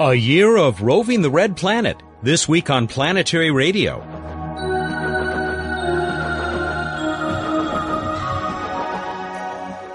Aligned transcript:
A 0.00 0.14
year 0.14 0.56
of 0.56 0.80
roving 0.80 1.22
the 1.22 1.30
red 1.30 1.56
planet. 1.56 2.00
This 2.22 2.48
week 2.48 2.70
on 2.70 2.86
Planetary 2.86 3.50
Radio. 3.50 3.98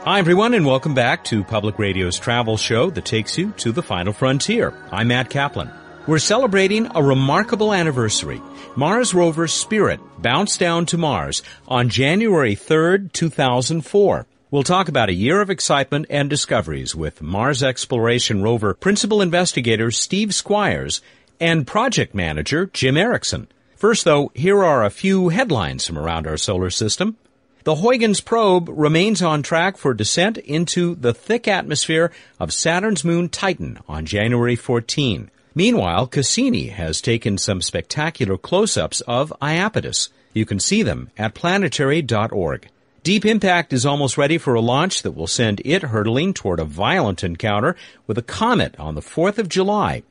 Hi, 0.03 0.19
everyone, 0.19 0.55
and 0.55 0.65
welcome 0.65 0.93
back 0.93 1.23
to 1.25 1.45
Public 1.45 1.79
Radio's 1.79 2.19
travel 2.19 2.57
show 2.57 2.89
that 2.89 3.05
takes 3.05 3.37
you 3.37 3.51
to 3.51 3.71
the 3.71 3.81
final 3.81 4.11
frontier. 4.11 4.73
I'm 4.91 5.07
Matt 5.07 5.29
Kaplan. 5.29 5.71
We're 6.05 6.19
celebrating 6.19 6.91
a 6.93 7.01
remarkable 7.01 7.73
anniversary. 7.73 8.41
Mars 8.75 9.13
rover 9.13 9.47
Spirit 9.47 10.01
bounced 10.21 10.59
down 10.59 10.85
to 10.87 10.97
Mars 10.97 11.43
on 11.65 11.87
January 11.87 12.57
3rd, 12.57 13.13
2004. 13.13 14.27
We'll 14.53 14.61
talk 14.61 14.87
about 14.87 15.09
a 15.09 15.13
year 15.15 15.41
of 15.41 15.49
excitement 15.49 16.05
and 16.11 16.29
discoveries 16.29 16.95
with 16.95 17.23
Mars 17.23 17.63
Exploration 17.63 18.43
Rover 18.43 18.75
Principal 18.75 19.19
Investigator 19.19 19.89
Steve 19.89 20.29
Squyres 20.29 21.01
and 21.39 21.65
Project 21.65 22.13
Manager 22.13 22.67
Jim 22.67 22.95
Erickson. 22.95 23.47
First, 23.75 24.05
though, 24.05 24.31
here 24.35 24.63
are 24.63 24.85
a 24.85 24.91
few 24.91 25.29
headlines 25.29 25.87
from 25.87 25.97
around 25.97 26.27
our 26.27 26.37
solar 26.37 26.69
system. 26.69 27.17
The 27.63 27.77
Huygens 27.77 28.21
probe 28.21 28.69
remains 28.69 29.23
on 29.23 29.41
track 29.41 29.75
for 29.75 29.95
descent 29.95 30.37
into 30.37 30.93
the 30.93 31.15
thick 31.15 31.47
atmosphere 31.47 32.11
of 32.39 32.53
Saturn's 32.53 33.03
moon 33.03 33.29
Titan 33.29 33.79
on 33.89 34.05
January 34.05 34.55
14. 34.55 35.31
Meanwhile, 35.55 36.05
Cassini 36.05 36.67
has 36.67 37.01
taken 37.01 37.39
some 37.39 37.59
spectacular 37.59 38.37
close-ups 38.37 39.01
of 39.07 39.33
Iapetus. 39.41 40.09
You 40.31 40.45
can 40.45 40.59
see 40.59 40.83
them 40.83 41.09
at 41.17 41.33
planetary.org. 41.33 42.67
Deep 43.03 43.25
Impact 43.25 43.73
is 43.73 43.85
almost 43.85 44.17
ready 44.17 44.37
for 44.37 44.53
a 44.53 44.61
launch 44.61 45.01
that 45.01 45.11
will 45.11 45.27
send 45.27 45.61
it 45.65 45.83
hurtling 45.83 46.33
toward 46.33 46.61
a 46.61 46.63
violent 46.63 47.21
encounter 47.21 47.75
with 48.07 48.17
a 48.17 48.21
comet 48.21 48.79
on 48.79 48.95
the 48.95 49.01
4th 49.01 49.37
of 49.37 49.49
July. 49.49 50.03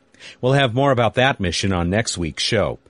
We'll 0.42 0.52
have 0.52 0.74
more 0.74 0.92
about 0.92 1.14
that 1.14 1.40
mission 1.40 1.72
on 1.72 1.88
next 1.88 2.18
week's 2.18 2.42
show. 2.42 2.80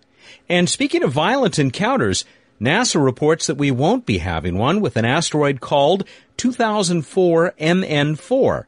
And 0.49 0.69
speaking 0.69 1.05
of 1.05 1.13
violent 1.13 1.61
encounters, 1.61 2.25
NASA 2.61 3.03
reports 3.03 3.47
that 3.47 3.59
we 3.59 3.71
won't 3.71 4.05
be 4.05 4.19
having 4.19 4.59
one 4.59 4.81
with 4.81 4.97
an 4.97 5.05
asteroid 5.05 5.61
called 5.61 6.03
2004 6.37 7.55
MN4. 7.61 8.65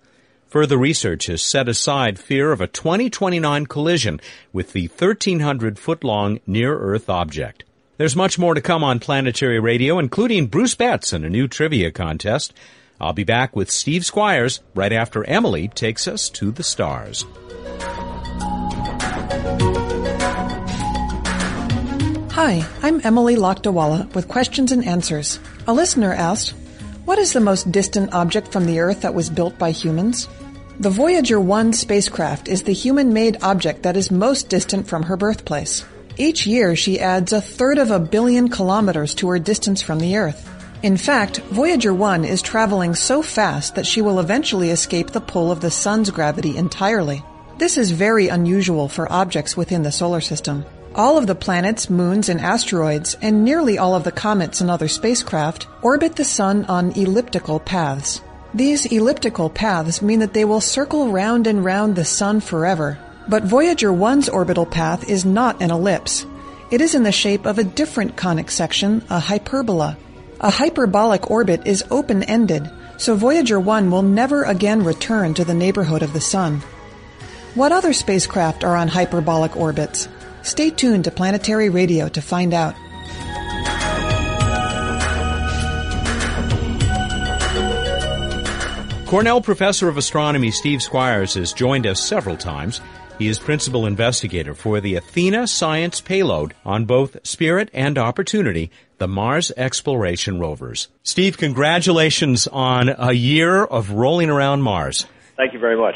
Further 0.47 0.78
research 0.78 1.27
has 1.27 1.42
set 1.42 1.69
aside 1.69 2.17
fear 2.17 2.53
of 2.53 2.61
a 2.61 2.69
2029 2.69 3.67
collision 3.67 4.20
with 4.53 4.73
the 4.73 4.86
1300 4.86 5.80
foot 5.80 6.05
long 6.05 6.39
near 6.47 6.78
Earth 6.78 7.11
object. 7.11 7.64
There's 7.97 8.17
much 8.17 8.41
more 8.41 8.55
to 8.55 8.61
come 8.61 8.83
on 8.83 8.98
Planetary 8.98 9.61
Radio, 9.61 10.00
including 10.00 10.48
Bruce 10.48 10.75
Betts 10.75 11.12
and 11.12 11.25
a 11.25 11.31
new 11.31 11.47
trivia 11.47 11.92
contest. 11.92 12.53
I'll 13.01 13.12
be 13.12 13.23
back 13.23 13.55
with 13.55 13.70
Steve 13.70 14.03
Squyres 14.03 14.59
right 14.75 14.92
after 14.92 15.23
Emily 15.25 15.69
takes 15.69 16.09
us 16.09 16.28
to 16.31 16.51
the 16.51 16.64
stars. 16.64 17.25
Hi, 22.33 22.67
I'm 22.83 23.01
Emily 23.05 23.36
Lakdawalla 23.36 24.12
with 24.12 24.27
questions 24.27 24.73
and 24.73 24.84
answers. 24.84 25.39
A 25.69 25.73
listener 25.73 26.12
asked, 26.12 26.53
What 27.05 27.20
is 27.20 27.33
the 27.33 27.39
most 27.39 27.70
distant 27.70 28.12
object 28.12 28.51
from 28.51 28.67
the 28.67 28.81
Earth 28.81 29.03
that 29.03 29.14
was 29.14 29.31
built 29.31 29.56
by 29.56 29.70
humans? 29.70 30.29
The 30.81 30.91
Voyager 30.91 31.39
1 31.39 31.73
spacecraft 31.73 32.48
is 32.48 32.64
the 32.64 32.73
human 32.73 33.12
made 33.12 33.41
object 33.41 33.84
that 33.84 33.97
is 33.97 34.11
most 34.11 34.48
distant 34.48 34.89
from 34.89 35.05
her 35.05 35.17
birthplace. 35.17 35.84
Each 36.17 36.47
year 36.47 36.77
she 36.77 37.01
adds 37.01 37.33
a 37.33 37.41
third 37.41 37.77
of 37.77 37.91
a 37.91 37.98
billion 37.98 38.48
kilometers 38.48 39.15
to 39.15 39.29
her 39.31 39.41
distance 39.41 39.83
from 39.83 39.98
the 39.98 40.17
Earth. 40.17 40.48
In 40.83 40.97
fact, 40.97 41.39
Voyager 41.51 41.93
1 41.93 42.25
is 42.25 42.41
traveling 42.41 42.95
so 42.95 43.20
fast 43.20 43.75
that 43.75 43.87
she 43.87 44.01
will 44.01 44.20
eventually 44.20 44.70
escape 44.70 45.11
the 45.11 45.20
pull 45.20 45.51
of 45.51 45.61
the 45.61 45.73
Sun's 45.73 46.11
gravity 46.11 46.57
entirely. 46.57 47.25
This 47.59 47.77
is 47.77 47.91
very 47.91 48.29
unusual 48.29 48.89
for 48.89 49.11
objects 49.11 49.57
within 49.57 49.83
the 49.83 49.91
solar 49.91 50.20
system. 50.20 50.64
All 50.95 51.19
of 51.19 51.27
the 51.27 51.35
planets, 51.35 51.91
moons, 51.91 52.29
and 52.29 52.41
asteroids, 52.41 53.17
and 53.20 53.45
nearly 53.45 53.79
all 53.79 53.97
of 53.97 54.05
the 54.05 54.13
comets 54.13 54.61
and 54.61 54.70
other 54.70 54.86
spacecraft, 54.86 55.67
orbit 55.83 56.14
the 56.14 56.24
Sun 56.24 56.67
on 56.67 56.92
elliptical 56.92 57.58
paths. 57.58 58.20
These 58.53 58.86
elliptical 58.86 59.51
paths 59.51 60.01
mean 60.01 60.20
that 60.20 60.33
they 60.33 60.45
will 60.45 60.61
circle 60.61 61.11
round 61.11 61.48
and 61.48 61.64
round 61.64 61.97
the 61.97 62.05
Sun 62.05 62.41
forever. 62.41 62.98
But 63.27 63.45
Voyager 63.45 63.90
1's 63.90 64.29
orbital 64.29 64.67
path 64.67 65.08
is 65.08 65.24
not 65.24 65.62
an 65.62 65.70
ellipse. 65.70 66.27
It 66.70 66.80
is 66.80 66.95
in 66.95 67.05
the 67.05 67.12
shape 67.12 67.46
of 67.46 67.58
a 67.58 67.64
different 67.64 68.17
conic 68.17 68.51
section, 68.51 69.02
a 69.08 69.18
hyperbola. 69.18 69.96
A 70.40 70.51
hyperbolic 70.51 71.30
orbit 71.30 71.67
is 71.67 71.85
open-ended, 71.90 72.70
so 72.98 73.14
Voyager 73.14 73.58
1 73.58 73.90
will 73.90 74.02
never 74.02 74.42
again 74.45 74.85
return 74.85 75.35
to 75.35 75.45
the 75.45 75.55
neighborhood 75.55 76.02
of 76.02 76.12
the 76.12 76.20
Sun. 76.20 76.62
What 77.55 77.73
other 77.73 77.92
spacecraft 77.92 78.64
are 78.64 78.77
on 78.77 78.89
hyperbolic 78.89 79.56
orbits? 79.56 80.08
Stay 80.42 80.70
tuned 80.70 81.05
to 81.05 81.11
Planetary 81.11 81.70
Radio 81.70 82.08
to 82.08 82.20
find 82.20 82.52
out. 82.52 82.74
Cornell 89.06 89.41
Professor 89.41 89.89
of 89.89 89.96
Astronomy 89.96 90.51
Steve 90.51 90.80
Squyres 90.80 91.36
has 91.36 91.52
joined 91.52 91.86
us 91.86 92.02
several 92.02 92.36
times. 92.36 92.80
He 93.19 93.29
is 93.29 93.39
principal 93.39 93.86
investigator 93.86 94.55
for 94.55 94.80
the 94.80 94.97
Athena 94.97 95.47
science 95.47 96.01
payload 96.01 96.55
on 96.64 96.85
both 96.85 97.17
Spirit 97.25 97.70
and 97.73 97.97
Opportunity, 97.97 98.73
the 98.98 99.07
Mars 99.07 99.52
exploration 99.57 100.41
rovers. 100.41 100.89
Steve, 101.05 101.39
congratulations 101.39 102.48
on 102.48 102.89
a 102.89 103.13
year 103.13 103.63
of 103.63 103.92
rolling 103.92 104.30
around 104.30 104.63
Mars. 104.63 105.07
Thank 105.36 105.53
you 105.53 105.61
very 105.61 105.77
much 105.77 105.95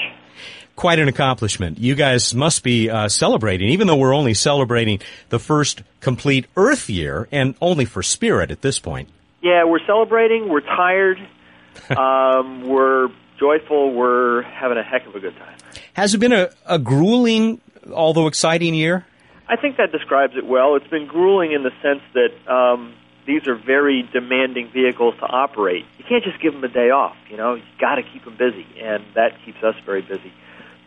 quite 0.79 1.01
an 1.01 1.09
accomplishment. 1.09 1.77
You 1.79 1.97
guys 1.97 2.33
must 2.33 2.63
be 2.63 2.89
uh, 2.89 3.09
celebrating, 3.09 3.71
even 3.71 3.89
though 3.89 3.97
we're 3.97 4.15
only 4.15 4.33
celebrating 4.33 5.01
the 5.29 5.41
first 5.41 5.83
complete 5.99 6.47
Earth 6.57 6.89
year, 6.89 7.27
and 7.33 7.57
only 7.61 7.85
for 7.85 8.01
Spirit 8.01 8.53
at 8.53 8.63
this 8.63 8.79
point. 8.79 9.09
Yeah, 9.43 9.65
we're 9.65 9.85
celebrating. 9.87 10.49
We're 10.49 10.61
tired. 10.61 11.19
um, 11.97 12.69
we're 12.69 13.09
joyful. 13.39 13.95
We're 13.95 14.43
having 14.43 14.79
a 14.79 14.83
heck 14.83 15.07
of 15.07 15.15
a 15.15 15.21
good 15.21 15.37
time. 15.37 15.57
Has 15.95 16.15
it 16.15 16.19
been 16.19 16.33
a, 16.33 16.51
a 16.67 16.79
grueling, 16.79 17.61
although 17.93 18.27
exciting 18.27 18.75
year? 18.75 19.07
I 19.49 19.57
think 19.57 19.79
that 19.79 19.93
describes 19.93 20.35
it 20.37 20.47
well. 20.47 20.77
It's 20.77 20.87
been 20.89 21.07
grueling 21.07 21.53
in 21.53 21.63
the 21.63 21.73
sense 21.83 22.03
that 22.13 22.53
um, 22.53 22.95
these 23.27 23.47
are 23.49 23.55
very 23.55 24.09
demanding 24.13 24.71
vehicles 24.73 25.15
to 25.21 25.27
operate. 25.27 25.85
You 25.97 26.05
can't 26.09 26.23
just 26.23 26.41
give 26.41 26.53
them 26.53 26.65
a 26.65 26.69
day 26.69 26.91
off. 26.91 27.17
You 27.31 27.37
know, 27.37 27.55
you've 27.55 27.79
got 27.81 27.97
to 27.97 28.03
keep 28.03 28.25
them 28.25 28.37
busy, 28.37 28.67
and 28.81 29.05
that 29.15 29.33
keeps 29.45 29.63
us 29.63 29.75
very 29.87 30.03
busy. 30.03 30.33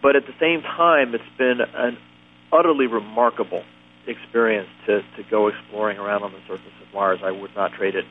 But 0.01 0.15
at 0.15 0.25
the 0.25 0.33
same 0.39 0.61
time, 0.61 1.13
it's 1.15 1.23
been 1.37 1.59
an 1.61 1.97
utterly 2.51 2.87
remarkable 2.87 3.63
experience 4.07 4.69
to, 4.87 5.01
to 5.17 5.23
go 5.29 5.47
exploring 5.47 5.97
around 5.97 6.23
on 6.23 6.31
the 6.31 6.39
surface 6.47 6.73
of 6.81 6.93
Mars. 6.93 7.19
I 7.23 7.31
would 7.31 7.55
not 7.55 7.73
trade 7.73 7.95
it 7.95 8.05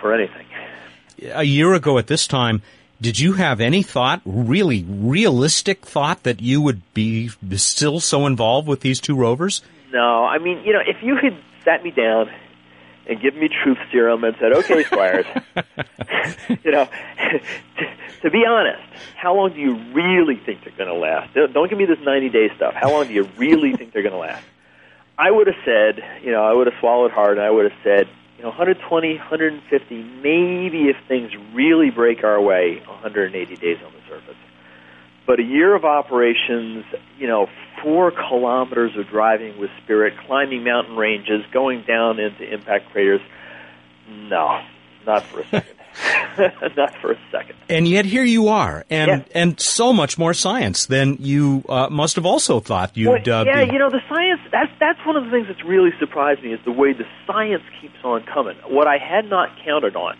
for 0.00 0.14
anything. 0.14 0.46
A 1.32 1.44
year 1.44 1.74
ago 1.74 1.98
at 1.98 2.06
this 2.06 2.26
time, 2.26 2.62
did 3.04 3.18
you 3.18 3.34
have 3.34 3.60
any 3.60 3.82
thought, 3.82 4.22
really 4.24 4.82
realistic 4.88 5.84
thought, 5.84 6.22
that 6.22 6.40
you 6.40 6.62
would 6.62 6.80
be 6.94 7.28
still 7.56 8.00
so 8.00 8.24
involved 8.24 8.66
with 8.66 8.80
these 8.80 8.98
two 8.98 9.14
rovers? 9.14 9.60
No. 9.92 10.24
I 10.24 10.38
mean, 10.38 10.62
you 10.64 10.72
know, 10.72 10.80
if 10.80 11.02
you 11.02 11.14
had 11.16 11.36
sat 11.66 11.84
me 11.84 11.90
down 11.90 12.30
and 13.06 13.20
given 13.20 13.40
me 13.40 13.50
truth 13.62 13.76
serum 13.92 14.24
and 14.24 14.34
said, 14.40 14.52
okay, 14.54 14.84
Squyres, 14.84 15.26
you 16.64 16.70
know, 16.70 16.88
to 18.22 18.30
be 18.30 18.46
honest, 18.48 18.82
how 19.16 19.36
long 19.36 19.52
do 19.52 19.60
you 19.60 19.76
really 19.92 20.36
think 20.36 20.64
they're 20.64 20.72
going 20.72 20.88
to 20.88 20.94
last? 20.94 21.34
Don't 21.34 21.68
give 21.68 21.76
me 21.76 21.84
this 21.84 22.00
90 22.00 22.30
day 22.30 22.48
stuff. 22.56 22.72
How 22.72 22.90
long 22.90 23.06
do 23.06 23.12
you 23.12 23.28
really 23.36 23.72
think 23.76 23.92
they're 23.92 24.00
going 24.00 24.14
to 24.14 24.18
last? 24.18 24.42
I 25.18 25.30
would 25.30 25.46
have 25.46 25.56
said, 25.62 26.02
you 26.22 26.32
know, 26.32 26.42
I 26.42 26.54
would 26.54 26.68
have 26.68 26.80
swallowed 26.80 27.10
hard 27.10 27.36
and 27.36 27.46
I 27.46 27.50
would 27.50 27.70
have 27.70 27.78
said, 27.84 28.08
know, 28.44 28.50
120, 28.50 29.16
150, 29.16 30.02
maybe 30.22 30.88
if 30.88 30.96
things 31.08 31.32
really 31.52 31.90
break 31.90 32.22
our 32.24 32.40
way, 32.40 32.80
180 32.86 33.56
days 33.56 33.78
on 33.84 33.92
the 33.92 34.00
surface. 34.08 34.36
But 35.26 35.40
a 35.40 35.42
year 35.42 35.74
of 35.74 35.84
operations, 35.84 36.84
you 37.18 37.26
know, 37.26 37.48
four 37.82 38.10
kilometers 38.10 38.96
of 38.96 39.08
driving 39.08 39.58
with 39.58 39.70
Spirit, 39.82 40.14
climbing 40.26 40.62
mountain 40.62 40.96
ranges, 40.96 41.44
going 41.52 41.82
down 41.82 42.20
into 42.20 42.44
impact 42.52 42.90
craters, 42.92 43.22
no, 44.08 44.62
not 45.06 45.22
for 45.22 45.40
a 45.40 45.46
second. 45.48 45.76
Not 46.76 46.94
for 47.00 47.12
a 47.12 47.18
second. 47.30 47.56
And 47.68 47.86
yet 47.86 48.04
here 48.04 48.24
you 48.24 48.48
are, 48.48 48.84
and 48.90 49.08
yeah. 49.08 49.42
and 49.42 49.60
so 49.60 49.92
much 49.92 50.18
more 50.18 50.34
science 50.34 50.86
than 50.86 51.16
you 51.20 51.64
uh, 51.68 51.88
must 51.90 52.16
have 52.16 52.26
also 52.26 52.60
thought 52.60 52.96
you'd. 52.96 53.26
Well, 53.26 53.40
uh, 53.40 53.44
yeah, 53.44 53.64
be... 53.64 53.72
you 53.72 53.78
know 53.78 53.90
the 53.90 54.02
science. 54.08 54.40
That's 54.50 54.70
that's 54.80 55.04
one 55.06 55.16
of 55.16 55.24
the 55.24 55.30
things 55.30 55.46
that's 55.48 55.64
really 55.64 55.92
surprised 55.98 56.42
me 56.42 56.52
is 56.52 56.60
the 56.64 56.72
way 56.72 56.92
the 56.92 57.06
science 57.26 57.62
keeps 57.80 57.96
on 58.04 58.24
coming. 58.24 58.56
What 58.66 58.86
I 58.86 58.98
had 58.98 59.28
not 59.28 59.50
counted 59.64 59.96
on 59.96 60.16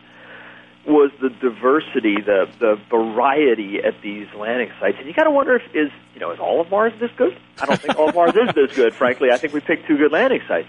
was 0.86 1.10
the 1.20 1.30
diversity, 1.30 2.16
the 2.20 2.48
the 2.58 2.78
variety 2.90 3.78
at 3.82 4.00
these 4.02 4.26
landing 4.36 4.70
sites, 4.80 4.96
and 4.98 5.06
you 5.06 5.14
got 5.14 5.24
to 5.24 5.30
wonder 5.30 5.56
if 5.56 5.62
is 5.74 5.90
you 6.14 6.20
know 6.20 6.30
is 6.30 6.38
all 6.38 6.60
of 6.60 6.70
Mars 6.70 6.92
this 7.00 7.10
good? 7.16 7.36
I 7.60 7.66
don't 7.66 7.80
think 7.80 7.98
all 7.98 8.08
of 8.08 8.14
Mars 8.14 8.34
is 8.34 8.54
this 8.54 8.76
good. 8.76 8.94
Frankly, 8.94 9.30
I 9.30 9.38
think 9.38 9.52
we 9.52 9.60
picked 9.60 9.86
two 9.86 9.96
good 9.96 10.12
landing 10.12 10.40
sites 10.46 10.68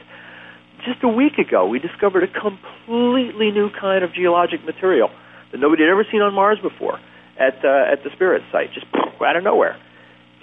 just 0.86 1.04
a 1.04 1.08
week 1.08 1.38
ago, 1.38 1.66
we 1.66 1.80
discovered 1.80 2.24
a 2.24 2.28
completely 2.28 3.52
new 3.52 3.70
kind 3.72 4.04
of 4.04 4.14
geologic 4.14 4.64
material 4.64 5.10
that 5.56 5.62
nobody 5.62 5.84
had 5.84 5.90
ever 5.90 6.04
seen 6.12 6.22
on 6.22 6.34
Mars 6.34 6.60
before 6.62 7.00
at 7.40 7.64
uh, 7.64 7.92
at 7.94 8.04
the 8.04 8.10
Spirit 8.12 8.44
site, 8.52 8.74
just 8.74 8.86
out 9.22 9.38
of 9.38 9.44
nowhere. 9.44 9.80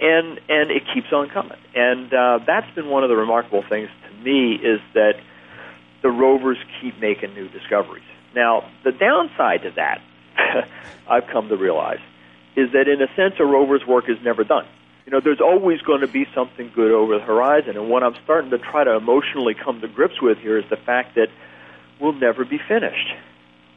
and 0.01 0.39
and 0.49 0.71
it 0.71 0.83
keeps 0.93 1.13
on 1.13 1.29
coming. 1.29 1.57
And 1.75 2.11
uh, 2.11 2.39
that's 2.47 2.73
been 2.73 2.89
one 2.89 3.03
of 3.03 3.09
the 3.09 3.15
remarkable 3.15 3.63
things 3.69 3.89
to 4.09 4.23
me 4.23 4.55
is 4.55 4.81
that 4.95 5.13
the 6.01 6.09
rovers 6.09 6.57
keep 6.81 6.99
making 6.99 7.35
new 7.35 7.47
discoveries. 7.47 8.03
Now, 8.35 8.69
the 8.83 8.91
downside 8.91 9.61
to 9.61 9.71
that, 9.75 10.01
I've 11.07 11.27
come 11.27 11.47
to 11.49 11.55
realize, 11.55 11.99
is 12.55 12.71
that 12.73 12.87
in 12.87 13.01
a 13.01 13.07
sense, 13.15 13.35
a 13.39 13.45
rover's 13.45 13.85
work 13.87 14.09
is 14.09 14.17
never 14.23 14.43
done. 14.43 14.65
You 15.05 15.11
know, 15.11 15.19
there's 15.19 15.41
always 15.41 15.81
going 15.81 16.01
to 16.01 16.07
be 16.07 16.25
something 16.33 16.71
good 16.73 16.91
over 16.91 17.19
the 17.19 17.23
horizon, 17.23 17.77
and 17.77 17.89
what 17.89 18.03
I'm 18.03 18.15
starting 18.23 18.49
to 18.51 18.57
try 18.57 18.83
to 18.83 18.95
emotionally 18.95 19.53
come 19.53 19.81
to 19.81 19.87
grips 19.87 20.21
with 20.21 20.39
here 20.39 20.57
is 20.57 20.65
the 20.69 20.77
fact 20.77 21.15
that 21.15 21.27
we'll 22.01 22.13
never 22.13 22.43
be 22.45 22.57
finished. 22.67 23.13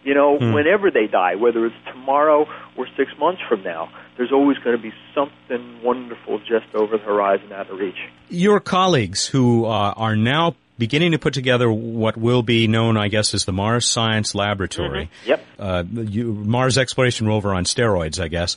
You 0.07 0.15
know, 0.15 0.39
hmm. 0.39 0.53
whenever 0.53 0.93
they 0.93 1.09
die, 1.09 1.35
whether 1.35 1.67
it's 1.67 1.75
tomorrow 1.93 2.47
or 2.77 2.87
six 2.97 3.11
months 3.19 3.43
from 3.49 3.65
now, 3.65 3.91
there's 4.17 4.31
always 4.31 4.57
going 4.59 4.77
to 4.77 4.83
be 4.83 4.93
something 5.13 5.83
wonderful 5.83 6.39
just 6.39 6.73
over 6.75 6.97
the 6.97 7.03
horizon 7.03 7.53
out 7.53 7.69
of 7.69 7.81
reach. 7.81 7.99
Your 8.29 8.61
colleagues 8.61 9.27
who 9.27 9.65
uh, 9.65 9.95
are 9.97 10.15
now 10.15 10.55
beginning 10.79 11.11
to 11.11 11.19
put 11.19 11.35
together 11.35 11.69
what 11.69 12.17
will 12.17 12.45
be 12.45 12.69
known, 12.69 12.97
I 12.97 13.09
guess, 13.09 13.35
as 13.35 13.47
the 13.47 13.53
Mars 13.53 13.85
Science 13.85 14.33
Laboratory. 14.33 15.11
Mm-hmm. 15.25 15.29
Yep. 15.29 15.47
Uh, 15.59 15.85
you, 15.93 16.33
Mars 16.35 16.79
Exploration 16.79 17.27
Rover 17.27 17.53
on 17.53 17.65
steroids, 17.65 18.23
I 18.23 18.29
guess. 18.29 18.57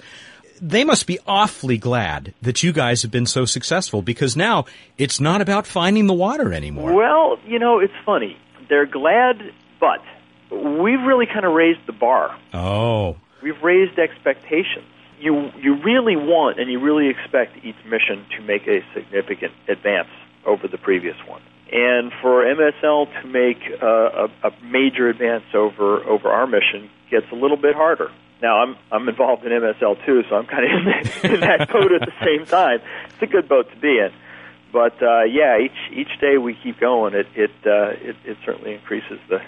They 0.61 0.83
must 0.83 1.07
be 1.07 1.17
awfully 1.25 1.79
glad 1.79 2.35
that 2.43 2.61
you 2.61 2.71
guys 2.71 3.01
have 3.01 3.09
been 3.09 3.25
so 3.25 3.45
successful 3.45 4.03
because 4.03 4.37
now 4.37 4.65
it's 4.99 5.19
not 5.19 5.41
about 5.41 5.65
finding 5.65 6.05
the 6.05 6.13
water 6.13 6.53
anymore. 6.53 6.93
Well, 6.93 7.39
you 7.47 7.57
know, 7.57 7.79
it's 7.79 7.93
funny. 8.05 8.37
They're 8.67 8.85
glad, 8.85 9.41
but 9.79 10.01
we've 10.51 11.01
really 11.01 11.25
kind 11.25 11.45
of 11.45 11.53
raised 11.53 11.85
the 11.85 11.93
bar. 11.93 12.37
Oh. 12.53 13.17
We've 13.41 13.61
raised 13.61 13.97
expectations. 13.97 14.85
You 15.19 15.51
you 15.57 15.75
really 15.83 16.15
want 16.15 16.59
and 16.59 16.71
you 16.71 16.79
really 16.79 17.09
expect 17.09 17.57
each 17.63 17.75
mission 17.85 18.25
to 18.37 18.41
make 18.41 18.67
a 18.67 18.79
significant 18.93 19.53
advance 19.67 20.09
over 20.45 20.67
the 20.67 20.77
previous 20.77 21.17
one. 21.27 21.41
And 21.71 22.11
for 22.21 22.43
MSL 22.45 23.21
to 23.21 23.27
make 23.27 23.59
uh, 23.81 24.27
a, 24.43 24.47
a 24.47 24.51
major 24.63 25.09
advance 25.09 25.43
over 25.53 26.03
over 26.03 26.29
our 26.29 26.47
mission 26.47 26.89
gets 27.11 27.25
a 27.31 27.35
little 27.35 27.57
bit 27.57 27.75
harder. 27.75 28.11
Now 28.41 28.63
I'm 28.63 28.77
I'm 28.91 29.09
involved 29.09 29.45
in 29.45 29.51
MSL 29.51 30.05
too, 30.05 30.23
so 30.29 30.35
I'm 30.35 30.45
kind 30.45 30.65
of 30.65 30.71
in, 30.77 30.85
the, 30.85 31.33
in 31.35 31.39
that 31.41 31.71
boat 31.71 31.91
at 31.91 32.01
the 32.01 32.13
same 32.23 32.45
time. 32.45 32.79
It's 33.09 33.21
a 33.21 33.27
good 33.27 33.49
boat 33.49 33.69
to 33.71 33.77
be 33.77 33.99
in, 33.99 34.11
but 34.71 35.01
uh, 35.03 35.23
yeah, 35.23 35.59
each 35.59 35.91
each 35.91 36.19
day 36.21 36.37
we 36.37 36.55
keep 36.55 36.79
going, 36.79 37.13
it 37.13 37.27
it 37.35 37.51
uh, 37.65 37.89
it, 37.89 38.15
it 38.23 38.37
certainly 38.45 38.73
increases 38.73 39.19
the 39.27 39.41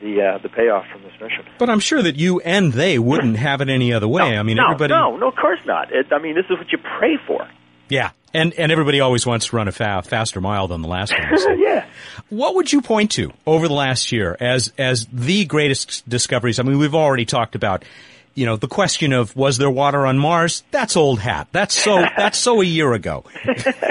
the 0.00 0.22
uh, 0.22 0.38
the 0.38 0.48
payoff 0.48 0.86
from 0.92 1.02
this 1.02 1.12
mission. 1.20 1.44
But 1.58 1.70
I'm 1.70 1.80
sure 1.80 2.02
that 2.02 2.16
you 2.16 2.40
and 2.40 2.72
they 2.72 2.98
wouldn't 2.98 3.36
have 3.48 3.60
it 3.60 3.68
any 3.68 3.92
other 3.92 4.08
way. 4.08 4.30
No, 4.30 4.40
I 4.40 4.42
mean, 4.42 4.56
no, 4.56 4.64
everybody. 4.64 4.94
No, 4.94 5.16
no, 5.16 5.28
of 5.28 5.36
course 5.36 5.60
not. 5.66 5.92
It, 5.92 6.06
I 6.12 6.18
mean, 6.18 6.34
this 6.34 6.46
is 6.50 6.58
what 6.58 6.70
you 6.72 6.78
pray 6.78 7.16
for. 7.26 7.48
Yeah, 7.88 8.10
and 8.32 8.54
and 8.54 8.70
everybody 8.72 9.00
always 9.00 9.26
wants 9.26 9.46
to 9.46 9.56
run 9.56 9.68
a 9.68 9.72
fa- 9.72 10.02
faster 10.04 10.40
mile 10.40 10.68
than 10.68 10.82
the 10.82 10.88
last 10.88 11.12
one. 11.12 11.38
So. 11.38 11.50
yeah. 11.58 11.86
What 12.28 12.54
would 12.54 12.72
you 12.72 12.80
point 12.80 13.12
to 13.12 13.32
over 13.46 13.68
the 13.68 13.74
last 13.74 14.12
year 14.12 14.36
as 14.40 14.72
as 14.78 15.06
the 15.12 15.44
greatest 15.44 16.08
discoveries? 16.08 16.58
I 16.58 16.62
mean, 16.62 16.78
we've 16.78 16.94
already 16.94 17.24
talked 17.24 17.54
about. 17.54 17.84
You 18.32 18.46
know, 18.46 18.54
the 18.54 18.68
question 18.68 19.12
of 19.12 19.34
was 19.34 19.58
there 19.58 19.68
water 19.68 20.06
on 20.06 20.16
Mars? 20.16 20.62
That's 20.70 20.96
old 20.96 21.18
hat. 21.18 21.48
That's 21.50 21.74
so 21.74 21.96
that's 22.16 22.38
so 22.38 22.60
a 22.62 22.64
year 22.64 22.92
ago. 22.92 23.24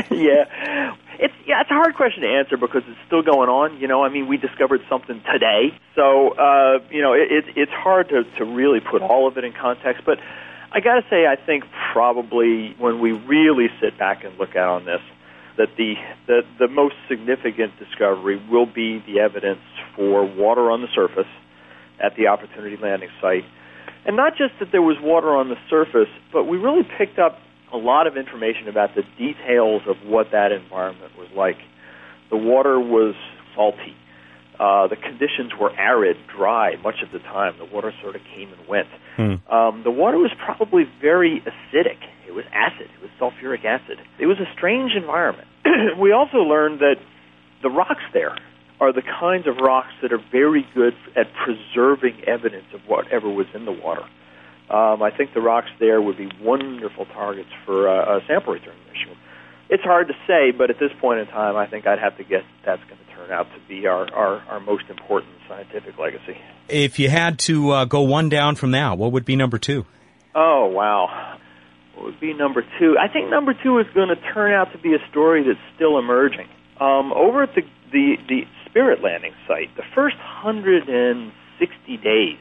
yeah. 0.09 0.45
It's 1.59 1.69
a 1.69 1.73
hard 1.73 1.95
question 1.95 2.23
to 2.23 2.29
answer 2.29 2.55
because 2.55 2.83
it's 2.87 2.99
still 3.05 3.21
going 3.21 3.49
on. 3.49 3.81
You 3.81 3.87
know, 3.87 4.03
I 4.03 4.09
mean, 4.09 4.27
we 4.27 4.37
discovered 4.37 4.79
something 4.87 5.21
today, 5.29 5.75
so 5.93 6.31
uh, 6.39 6.79
you 6.89 7.01
know, 7.01 7.11
it, 7.11 7.27
it, 7.31 7.45
it's 7.57 7.71
hard 7.71 8.07
to 8.09 8.23
to 8.37 8.45
really 8.45 8.79
put 8.79 9.01
all 9.01 9.27
of 9.27 9.37
it 9.37 9.43
in 9.43 9.51
context. 9.51 10.03
But 10.05 10.19
I 10.71 10.79
got 10.79 10.95
to 10.95 11.05
say, 11.09 11.27
I 11.27 11.35
think 11.35 11.65
probably 11.91 12.75
when 12.79 13.01
we 13.01 13.11
really 13.11 13.67
sit 13.81 13.99
back 13.99 14.23
and 14.23 14.37
look 14.37 14.55
out 14.55 14.69
on 14.69 14.85
this, 14.85 15.01
that 15.57 15.75
the, 15.75 15.95
the 16.27 16.41
the 16.59 16.67
most 16.69 16.95
significant 17.09 17.77
discovery 17.77 18.41
will 18.49 18.65
be 18.65 19.03
the 19.05 19.19
evidence 19.19 19.59
for 19.97 20.23
water 20.23 20.71
on 20.71 20.81
the 20.81 20.87
surface 20.95 21.27
at 21.99 22.15
the 22.15 22.27
Opportunity 22.27 22.77
landing 22.81 23.09
site, 23.19 23.43
and 24.05 24.15
not 24.15 24.37
just 24.37 24.53
that 24.61 24.71
there 24.71 24.81
was 24.81 24.95
water 25.01 25.35
on 25.35 25.49
the 25.49 25.57
surface, 25.69 26.07
but 26.31 26.45
we 26.45 26.57
really 26.57 26.87
picked 26.97 27.19
up 27.19 27.39
a 27.73 27.77
lot 27.77 28.07
of 28.07 28.17
information 28.17 28.67
about 28.67 28.95
the 28.95 29.03
details 29.17 29.81
of 29.87 29.97
what 30.05 30.27
that 30.31 30.51
environment 30.51 31.11
was 31.17 31.27
like. 31.35 31.57
The 32.29 32.37
water 32.37 32.79
was 32.79 33.15
salty. 33.55 33.95
Uh, 34.59 34.87
the 34.87 34.97
conditions 34.97 35.53
were 35.59 35.71
arid, 35.79 36.17
dry 36.35 36.75
much 36.83 37.01
of 37.01 37.11
the 37.11 37.19
time. 37.19 37.55
The 37.57 37.65
water 37.65 37.93
sort 38.01 38.15
of 38.15 38.21
came 38.35 38.51
and 38.51 38.67
went. 38.67 38.87
Hmm. 39.15 39.53
Um, 39.53 39.83
the 39.83 39.91
water 39.91 40.17
was 40.17 40.31
probably 40.43 40.83
very 41.01 41.41
acidic. 41.41 41.97
It 42.27 42.33
was 42.33 42.45
acid. 42.53 42.89
It 42.91 43.01
was 43.01 43.09
sulfuric 43.19 43.63
acid. 43.63 43.99
It 44.19 44.25
was 44.25 44.37
a 44.39 44.51
strange 44.53 44.91
environment. 44.95 45.47
we 45.99 46.11
also 46.11 46.39
learned 46.39 46.79
that 46.79 46.97
the 47.63 47.69
rocks 47.69 48.03
there 48.13 48.35
are 48.81 48.93
the 48.93 49.01
kinds 49.01 49.47
of 49.47 49.57
rocks 49.57 49.93
that 50.01 50.11
are 50.11 50.23
very 50.31 50.65
good 50.73 50.93
at 51.15 51.27
preserving 51.33 52.21
evidence 52.27 52.65
of 52.73 52.81
whatever 52.87 53.29
was 53.29 53.47
in 53.53 53.65
the 53.65 53.71
water 53.71 54.03
um, 54.69 55.01
I 55.01 55.09
think 55.15 55.33
the 55.33 55.41
rocks 55.41 55.69
there 55.79 56.01
would 56.01 56.17
be 56.17 56.29
wonderful 56.39 57.05
targets 57.05 57.49
for 57.65 57.89
uh, 57.89 58.17
a 58.17 58.21
sample 58.27 58.53
return 58.53 58.75
mission. 58.87 59.17
It's 59.69 59.83
hard 59.83 60.07
to 60.07 60.13
say, 60.27 60.51
but 60.51 60.69
at 60.69 60.79
this 60.79 60.91
point 60.99 61.19
in 61.19 61.27
time, 61.27 61.55
I 61.55 61.67
think 61.67 61.87
I'd 61.87 61.99
have 61.99 62.17
to 62.17 62.23
guess 62.23 62.43
that's 62.65 62.83
going 62.85 62.97
to 62.97 63.15
turn 63.15 63.31
out 63.31 63.47
to 63.53 63.59
be 63.67 63.87
our, 63.87 64.11
our, 64.13 64.37
our 64.49 64.59
most 64.59 64.85
important 64.89 65.31
scientific 65.47 65.97
legacy. 65.97 66.37
If 66.67 66.99
you 66.99 67.09
had 67.09 67.39
to 67.39 67.71
uh, 67.71 67.85
go 67.85 68.01
one 68.01 68.29
down 68.29 68.55
from 68.55 68.71
now, 68.71 68.95
what 68.95 69.11
would 69.11 69.25
be 69.25 69.35
number 69.35 69.57
two? 69.57 69.85
Oh, 70.35 70.67
wow. 70.67 71.37
What 71.95 72.05
would 72.05 72.19
be 72.19 72.33
number 72.33 72.63
two? 72.79 72.95
I 72.99 73.11
think 73.11 73.29
number 73.29 73.53
two 73.53 73.79
is 73.79 73.87
going 73.93 74.09
to 74.09 74.33
turn 74.33 74.53
out 74.53 74.71
to 74.71 74.77
be 74.77 74.93
a 74.93 75.09
story 75.09 75.43
that's 75.43 75.59
still 75.75 75.99
emerging. 75.99 76.47
Um, 76.79 77.11
over 77.13 77.43
at 77.43 77.53
the, 77.55 77.61
the, 77.91 78.15
the 78.27 78.41
Spirit 78.69 79.03
landing 79.03 79.33
site, 79.47 79.75
the 79.75 79.83
first 79.95 80.15
160 80.17 81.97
days 81.97 82.37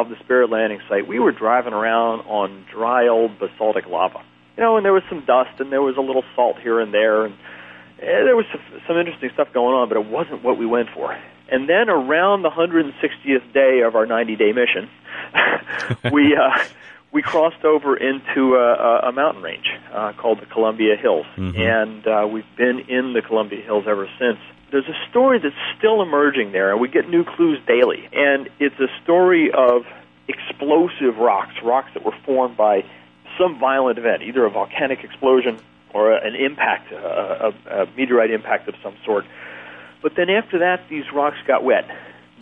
of 0.00 0.08
the 0.08 0.16
Spirit 0.24 0.50
landing 0.50 0.80
site, 0.88 1.06
we 1.06 1.18
were 1.18 1.32
driving 1.32 1.72
around 1.72 2.20
on 2.22 2.64
dry 2.72 3.08
old 3.08 3.38
basaltic 3.38 3.86
lava. 3.86 4.22
You 4.56 4.62
know, 4.64 4.76
and 4.76 4.84
there 4.84 4.92
was 4.92 5.02
some 5.08 5.24
dust 5.24 5.60
and 5.60 5.70
there 5.72 5.82
was 5.82 5.96
a 5.96 6.00
little 6.00 6.24
salt 6.34 6.58
here 6.60 6.80
and 6.80 6.92
there, 6.92 7.24
and 7.24 7.34
eh, 8.00 8.24
there 8.24 8.36
was 8.36 8.46
some, 8.52 8.60
some 8.86 8.98
interesting 8.98 9.30
stuff 9.34 9.52
going 9.52 9.74
on, 9.74 9.88
but 9.88 9.96
it 9.96 10.06
wasn't 10.06 10.42
what 10.42 10.58
we 10.58 10.66
went 10.66 10.88
for. 10.94 11.16
And 11.50 11.68
then 11.68 11.88
around 11.88 12.42
the 12.42 12.50
160th 12.50 13.52
day 13.52 13.80
of 13.80 13.96
our 13.96 14.06
90-day 14.06 14.52
mission, 14.52 14.88
we 16.12 16.36
uh, 16.36 16.64
we 17.12 17.22
crossed 17.22 17.64
over 17.64 17.96
into 17.96 18.54
a, 18.54 19.08
a 19.08 19.12
mountain 19.12 19.42
range 19.42 19.66
uh, 19.92 20.12
called 20.12 20.40
the 20.40 20.46
Columbia 20.46 20.96
Hills, 20.96 21.26
mm-hmm. 21.36 21.60
and 21.60 22.06
uh, 22.06 22.28
we've 22.30 22.44
been 22.56 22.80
in 22.88 23.14
the 23.14 23.22
Columbia 23.22 23.62
Hills 23.62 23.84
ever 23.88 24.08
since 24.18 24.38
there's 24.70 24.88
a 24.88 25.10
story 25.10 25.38
that's 25.38 25.54
still 25.78 26.02
emerging 26.02 26.52
there, 26.52 26.70
and 26.72 26.80
we 26.80 26.88
get 26.88 27.08
new 27.08 27.24
clues 27.24 27.58
daily. 27.66 28.08
And 28.12 28.48
it's 28.58 28.78
a 28.78 28.88
story 29.02 29.50
of 29.52 29.82
explosive 30.28 31.16
rocks, 31.18 31.54
rocks 31.62 31.90
that 31.94 32.04
were 32.04 32.14
formed 32.24 32.56
by 32.56 32.84
some 33.38 33.58
violent 33.58 33.98
event, 33.98 34.22
either 34.22 34.44
a 34.44 34.50
volcanic 34.50 35.02
explosion 35.02 35.58
or 35.92 36.12
an 36.12 36.34
impact, 36.34 36.92
a, 36.92 37.52
a, 37.68 37.82
a 37.82 37.86
meteorite 37.96 38.30
impact 38.30 38.68
of 38.68 38.74
some 38.82 38.94
sort. 39.04 39.24
But 40.02 40.14
then 40.16 40.30
after 40.30 40.58
that, 40.60 40.88
these 40.88 41.04
rocks 41.12 41.38
got 41.46 41.64
wet. 41.64 41.84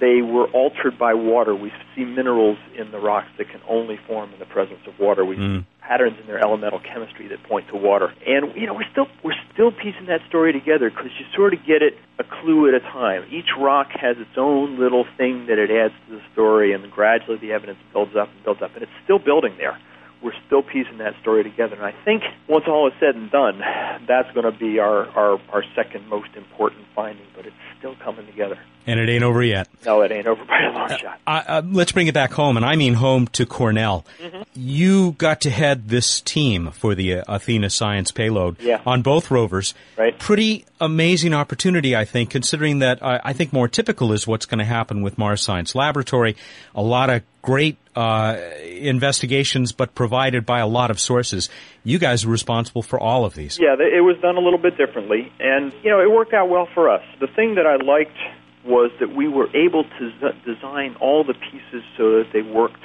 They 0.01 0.23
were 0.23 0.47
altered 0.49 0.99
by 0.99 1.15
water. 1.15 1.55
We 1.55 1.73
see 1.97 2.05
minerals 2.05 2.59
in 2.77 2.91
the 2.93 3.01
rocks 3.01 3.29
that 3.39 3.49
can 3.49 3.61
only 3.69 3.99
form 4.07 4.33
in 4.33 4.39
the 4.39 4.47
presence 4.47 4.81
of 4.87 4.99
water. 4.99 5.25
We 5.25 5.37
mm 5.37 5.65
patterns 5.89 6.17
in 6.21 6.27
their 6.27 6.39
elemental 6.39 6.81
chemistry 6.81 7.29
that 7.29 7.43
point 7.45 7.67
to 7.69 7.77
water. 7.77 8.13
And 8.27 8.55
you 8.55 8.67
know, 8.67 8.75
we're 8.75 8.91
still 8.93 9.07
we're 9.25 9.41
still 9.53 9.73
piecing 9.73 10.07
that 10.07 10.21
story 10.29 10.53
together 10.53 10.91
because 10.91 11.11
you 11.19 11.25
sort 11.35 11.55
of 11.55 11.61
get 11.65 11.81
it 11.81 11.95
a 12.19 12.25
clue 12.25 12.69
at 12.69 12.75
a 12.75 12.81
time. 12.81 13.25
Each 13.33 13.49
rock 13.59 13.89
has 13.97 14.17
its 14.19 14.37
own 14.37 14.79
little 14.79 15.05
thing 15.17 15.47
that 15.49 15.59
it 15.59 15.71
adds 15.71 15.95
to 16.07 16.17
the 16.17 16.23
story, 16.33 16.73
and 16.73 16.85
gradually 16.93 17.39
the 17.41 17.53
evidence 17.53 17.79
builds 17.93 18.15
up 18.15 18.29
and 18.29 18.45
builds 18.45 18.61
up, 18.61 18.75
and 18.75 18.83
it's 18.83 18.99
still 19.05 19.19
building 19.19 19.57
there 19.57 19.79
we're 20.23 20.35
still 20.47 20.63
piecing 20.63 20.99
that 20.99 21.15
story 21.21 21.45
together. 21.45 21.77
And 21.77 21.85
I 21.85 21.95
think 22.05 22.23
once 22.49 22.65
all 22.67 22.89
is 22.89 22.95
said 22.99 23.15
and 23.15 23.31
done, 23.31 23.61
that's 24.09 24.31
going 24.35 24.51
to 24.51 24.57
be 24.57 24.79
our, 24.79 25.07
our, 25.11 25.41
our 25.53 25.65
second 25.77 26.09
most 26.09 26.31
important 26.37 26.87
finding, 26.95 27.27
but 27.37 27.47
it's 27.47 27.57
still 27.79 27.95
coming 28.03 28.27
together. 28.27 28.59
And 28.89 28.99
it 28.99 29.11
ain't 29.11 29.23
over 29.23 29.43
yet. 29.43 29.69
No, 29.85 30.01
it 30.01 30.11
ain't 30.11 30.27
over 30.27 30.43
by 30.47 30.63
a 30.63 30.73
long 30.73 30.91
uh, 30.91 30.97
shot. 30.97 31.21
Uh, 31.27 31.43
uh, 31.47 31.63
let's 31.63 31.93
bring 31.93 32.07
it 32.07 32.15
back 32.15 32.33
home, 32.33 32.57
and 32.57 32.65
I 32.65 32.75
mean 32.77 32.95
home 32.95 33.27
to 33.29 33.45
Cornell. 33.45 34.07
Mm-hmm. 34.19 34.43
You 34.55 35.13
got 35.13 35.43
to 35.43 35.51
head 35.51 35.89
this 35.89 36.23
team 36.23 36.71
for 36.71 36.95
the 36.95 37.17
uh, 37.17 37.25
Athena 37.29 37.69
Science 37.69 38.13
payload 38.13 38.59
yeah. 38.63 38.81
on 38.87 39.03
both 39.03 39.31
rovers. 39.31 39.75
Right. 39.99 40.19
Pretty 40.19 40.65
amazing 40.81 41.35
opportunity, 41.35 41.95
I 41.95 42.07
think, 42.07 42.31
considering 42.31 42.79
that 42.79 43.01
I 43.03 43.35
think 43.35 43.53
more 43.53 43.69
typical 43.69 44.13
is 44.13 44.27
what's 44.27 44.47
going 44.47 44.61
to 44.61 44.65
happen 44.65 45.03
with 45.03 45.19
Mars 45.19 45.43
Science 45.43 45.75
Laboratory. 45.75 46.37
A 46.75 46.83
lot 46.83 47.11
of 47.11 47.23
great 47.43 47.77
uh, 47.95 48.39
investigations, 48.65 49.73
but 49.73 49.95
provided 49.95 50.47
by 50.47 50.61
a 50.61 50.67
lot 50.67 50.91
of 50.91 50.99
sources. 50.99 51.51
You 51.85 51.99
guys 51.99 52.25
are 52.25 52.29
responsible 52.29 52.83
for 52.83 52.99
all 52.99 53.25
of 53.25 53.35
these. 53.35 53.59
Yeah, 53.59 53.75
it 53.75 54.03
was 54.03 54.17
done 54.23 54.37
a 54.37 54.41
little 54.41 54.59
bit 54.59 54.77
differently, 54.79 55.33
and 55.41 55.73
you 55.83 55.91
know 55.91 56.01
it 56.01 56.11
worked 56.11 56.33
out 56.33 56.49
well 56.49 56.69
for 56.75 56.89
us. 56.89 57.03
The 57.21 57.27
thing 57.27 57.57
that 57.57 57.67
I 57.67 57.77
liked 57.77 58.17
was 58.65 58.91
that 59.01 59.15
we 59.15 59.29
were 59.29 59.49
able 59.57 59.85
to 59.85 60.11
z- 60.21 60.39
design 60.45 60.97
all 61.01 61.25
the 61.25 61.35
pieces 61.35 61.83
so 61.97 62.19
that 62.19 62.27
they 62.33 62.43
worked 62.43 62.83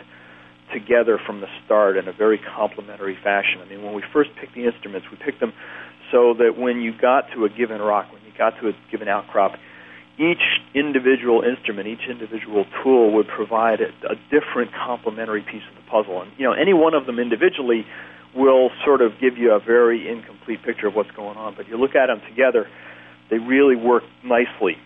together 0.71 1.19
from 1.23 1.41
the 1.41 1.47
start 1.65 1.97
in 1.97 2.07
a 2.07 2.13
very 2.13 2.39
complementary 2.55 3.17
fashion. 3.23 3.61
I 3.61 3.69
mean, 3.69 3.83
when 3.83 3.93
we 3.93 4.03
first 4.13 4.31
picked 4.39 4.55
the 4.55 4.65
instruments, 4.65 5.07
we 5.11 5.17
picked 5.17 5.39
them 5.39 5.53
so 6.11 6.33
that 6.37 6.57
when 6.57 6.81
you 6.81 6.93
got 6.99 7.25
to 7.35 7.45
a 7.45 7.49
given 7.49 7.81
rock, 7.81 8.11
when 8.11 8.21
you 8.23 8.31
got 8.37 8.53
to 8.61 8.69
a 8.69 8.71
given 8.91 9.07
outcrop, 9.07 9.53
each 10.17 10.61
individual 10.75 11.41
instrument, 11.41 11.87
each 11.87 12.07
individual 12.09 12.65
tool 12.83 13.13
would 13.13 13.27
provide 13.27 13.81
a, 13.81 13.89
a 14.05 14.15
different 14.29 14.71
complementary 14.73 15.41
piece 15.41 15.63
of 15.69 15.75
the 15.75 15.89
puzzle. 15.89 16.21
And 16.21 16.31
you 16.37 16.45
know, 16.45 16.53
any 16.53 16.73
one 16.73 16.93
of 16.93 17.05
them 17.05 17.19
individually 17.19 17.85
will 18.35 18.69
sort 18.85 19.01
of 19.01 19.13
give 19.19 19.37
you 19.37 19.51
a 19.53 19.59
very 19.59 20.07
incomplete 20.07 20.63
picture 20.63 20.87
of 20.87 20.93
what's 20.93 21.11
going 21.11 21.37
on. 21.37 21.55
But 21.55 21.67
you 21.67 21.77
look 21.77 21.95
at 21.95 22.07
them 22.07 22.21
together, 22.29 22.67
they 23.29 23.37
really 23.37 23.75
work 23.75 24.03
nicely 24.23 24.77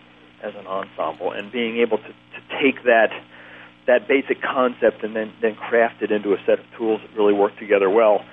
as 0.42 0.54
an 0.54 0.66
ensemble. 0.66 1.32
And 1.32 1.50
being 1.50 1.78
able 1.78 1.98
to, 1.98 2.08
to 2.08 2.62
take 2.62 2.84
that 2.84 3.10
that 3.86 4.06
basic 4.06 4.42
concept 4.42 5.02
and 5.02 5.16
then 5.16 5.32
then 5.40 5.54
craft 5.54 6.02
it 6.02 6.10
into 6.10 6.34
a 6.34 6.38
set 6.44 6.58
of 6.58 6.66
tools 6.76 7.00
that 7.00 7.16
really 7.16 7.32
work 7.32 7.58
together 7.58 7.88
well 7.88 8.24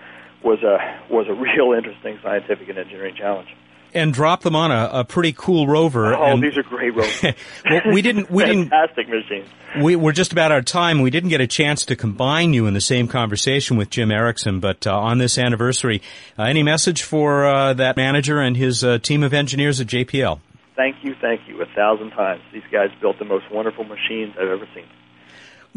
was 0.44 0.62
a 0.64 0.78
was 1.10 1.28
a 1.30 1.34
real 1.48 1.74
interesting 1.74 2.20
scientific 2.22 2.68
and 2.70 2.78
engineering 2.78 3.16
challenge 3.18 3.50
and 3.96 4.14
drop 4.14 4.42
them 4.42 4.56
on 4.56 4.72
a, 4.72 4.90
a 4.92 5.04
pretty 5.06 5.32
cool 5.32 5.68
rover. 5.68 6.14
Oh, 6.14 6.34
and, 6.34 6.44
these 6.44 6.58
are 6.58 6.64
great 6.64 6.94
rovers. 6.94 7.24
well, 7.70 7.82
we 7.92 8.02
didn't. 8.02 8.30
We 8.30 8.44
didn't. 8.44 8.70
Fantastic 8.70 9.08
machines. 9.08 9.48
We, 9.82 9.96
we're 9.96 10.12
just 10.12 10.34
about 10.34 10.52
out 10.52 10.60
of 10.60 10.66
time. 10.66 11.02
We 11.02 11.10
didn't 11.10 11.30
get 11.30 11.42
a 11.42 11.48
chance 11.48 11.86
to 11.86 11.96
combine 11.96 12.54
you 12.54 12.68
in 12.68 12.74
the 12.74 12.82
same 12.82 13.08
conversation 13.08 13.78
with 13.78 13.90
Jim 13.90 14.12
Erickson, 14.12 14.60
but 14.60 14.86
uh, 14.86 14.96
on 14.96 15.18
this 15.18 15.38
anniversary, 15.38 16.02
uh, 16.38 16.44
any 16.44 16.62
message 16.62 17.04
for 17.04 17.46
uh, 17.46 17.74
that 17.74 17.96
manager 17.98 18.40
and 18.40 18.56
his 18.58 18.84
uh, 18.84 19.00
team 19.00 19.24
of 19.24 19.34
engineers 19.34 19.80
at 19.80 19.88
JPL? 19.88 20.40
Thank 20.76 20.98
you, 21.04 21.16
thank 21.22 21.42
you, 21.48 21.62
a 21.62 21.66
thousand 21.66 22.12
times. 22.12 22.42
These 22.54 22.64
guys 22.72 22.90
built 23.00 23.18
the 23.20 23.26
most 23.26 23.50
wonderful 23.52 23.86
machines 23.86 24.34
I've 24.38 24.50
ever 24.50 24.68
seen 24.74 24.86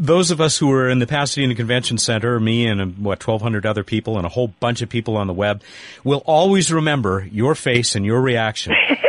those 0.01 0.31
of 0.31 0.41
us 0.41 0.57
who 0.57 0.69
were 0.69 0.89
in 0.89 1.01
the 1.01 1.09
Pasadena 1.09 1.57
Convention 1.57 1.99
Center, 1.99 2.39
me 2.39 2.69
and 2.69 2.81
um, 2.81 2.95
what 3.03 3.27
1,200 3.27 3.67
other 3.67 3.83
people 3.83 4.17
and 4.17 4.25
a 4.25 4.29
whole 4.29 4.49
bunch 4.61 4.81
of 4.81 4.89
people 4.89 5.17
on 5.17 5.27
the 5.27 5.33
web, 5.33 5.61
will 6.05 6.23
always 6.25 6.73
remember 6.73 7.27
your 7.33 7.57
face 7.57 7.97
and 7.97 8.07
your 8.07 8.21
reaction 8.21 8.75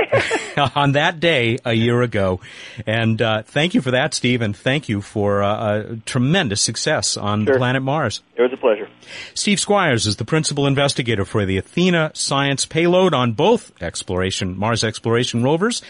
on 0.76 0.94
that 0.94 1.20
day 1.20 1.58
a 1.64 1.74
year 1.74 2.02
ago. 2.02 2.40
And 2.88 3.22
uh, 3.22 3.44
thank 3.44 3.76
you 3.76 3.82
for 3.82 3.92
that, 3.92 4.14
Steve, 4.16 4.42
and 4.42 4.58
thank 4.58 4.90
you 4.90 5.02
for 5.02 5.44
uh, 5.44 5.96
tremendous 6.06 6.62
success 6.62 7.16
on 7.16 7.46
sure. 7.46 7.58
planet 7.58 7.84
Mars. 7.84 8.22
It 8.36 8.42
was 8.42 8.52
a 8.52 8.58
pleasure. 8.58 8.89
Steve 9.34 9.58
Squyres 9.58 10.08
is 10.08 10.18
the 10.18 10.26
principal 10.26 10.68
investigator 10.68 11.26
for 11.26 11.46
the 11.46 11.58
Athena 11.58 12.12
science 12.14 12.66
payload 12.66 13.14
on 13.14 13.34
both 13.34 13.72
exploration 13.82 14.58
Mars 14.58 14.84
exploration 14.84 15.44
rovers. 15.44 15.82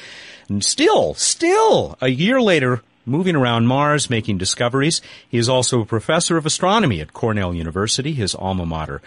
And 0.48 0.64
still, 0.64 1.14
still, 1.14 1.98
a 2.02 2.10
year 2.10 2.42
later, 2.42 2.82
moving 3.06 3.36
around 3.36 3.68
Mars, 3.68 4.10
making 4.10 4.38
discoveries. 4.38 5.02
He 5.28 5.38
is 5.38 5.50
also 5.50 5.82
a 5.82 5.86
professor 5.86 6.38
of 6.38 6.46
astronomy 6.46 7.02
at 7.02 7.14
Cornell 7.14 7.54
University, 7.54 8.14
his 8.14 8.36
alma 8.36 8.66
mater. 8.66 9.02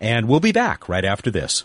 And 0.00 0.28
we'll 0.28 0.40
be 0.40 0.52
back 0.52 0.88
right 0.88 1.04
after 1.04 1.30
this. 1.30 1.64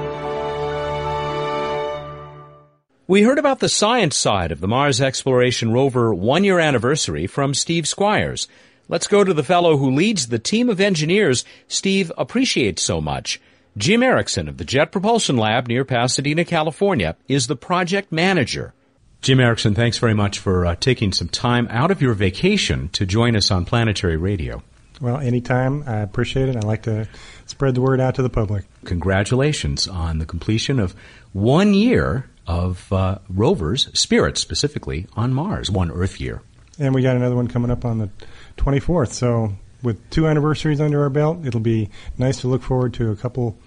We 3.11 3.23
heard 3.23 3.39
about 3.39 3.59
the 3.59 3.67
science 3.67 4.15
side 4.15 4.53
of 4.53 4.61
the 4.61 4.69
Mars 4.69 5.01
Exploration 5.01 5.73
Rover 5.73 6.13
one 6.13 6.45
year 6.45 6.59
anniversary 6.59 7.27
from 7.27 7.53
Steve 7.53 7.83
Squyres. 7.83 8.47
Let's 8.87 9.07
go 9.07 9.25
to 9.25 9.33
the 9.33 9.43
fellow 9.43 9.75
who 9.75 9.91
leads 9.91 10.27
the 10.27 10.39
team 10.39 10.69
of 10.69 10.79
engineers 10.79 11.43
Steve 11.67 12.09
appreciates 12.17 12.81
so 12.81 13.01
much. 13.01 13.41
Jim 13.75 14.01
Erickson 14.01 14.47
of 14.47 14.55
the 14.55 14.63
Jet 14.63 14.93
Propulsion 14.93 15.35
Lab 15.35 15.67
near 15.67 15.83
Pasadena, 15.83 16.45
California, 16.45 17.17
is 17.27 17.47
the 17.47 17.57
project 17.57 18.13
manager. 18.13 18.73
Jim 19.21 19.41
Erickson, 19.41 19.75
thanks 19.75 19.97
very 19.97 20.13
much 20.13 20.39
for 20.39 20.65
uh, 20.65 20.75
taking 20.75 21.11
some 21.11 21.27
time 21.27 21.67
out 21.69 21.91
of 21.91 22.01
your 22.01 22.13
vacation 22.13 22.87
to 22.93 23.05
join 23.05 23.35
us 23.35 23.51
on 23.51 23.65
Planetary 23.65 24.15
Radio. 24.15 24.63
Well, 25.01 25.17
anytime. 25.17 25.83
I 25.85 25.97
appreciate 25.97 26.47
it. 26.47 26.55
I 26.55 26.61
like 26.61 26.83
to 26.83 27.09
spread 27.45 27.75
the 27.75 27.81
word 27.81 27.99
out 27.99 28.15
to 28.15 28.21
the 28.21 28.29
public. 28.29 28.63
Congratulations 28.85 29.85
on 29.85 30.19
the 30.19 30.25
completion 30.25 30.79
of 30.79 30.95
one 31.33 31.73
year 31.73 32.29
of 32.47 32.91
uh, 32.91 33.19
rovers, 33.29 33.89
Spirit 33.97 34.37
specifically, 34.37 35.07
on 35.15 35.33
Mars, 35.33 35.69
one 35.69 35.91
Earth 35.91 36.19
year. 36.19 36.41
And 36.79 36.95
we 36.95 37.01
got 37.01 37.15
another 37.15 37.35
one 37.35 37.47
coming 37.47 37.71
up 37.71 37.85
on 37.85 37.99
the 37.99 38.09
24th. 38.57 39.11
So 39.11 39.53
with 39.83 40.09
two 40.09 40.27
anniversaries 40.27 40.81
under 40.81 41.01
our 41.01 41.09
belt, 41.09 41.45
it'll 41.45 41.59
be 41.59 41.89
nice 42.17 42.41
to 42.41 42.47
look 42.47 42.61
forward 42.61 42.93
to 42.95 43.11
a 43.11 43.15
couple 43.15 43.57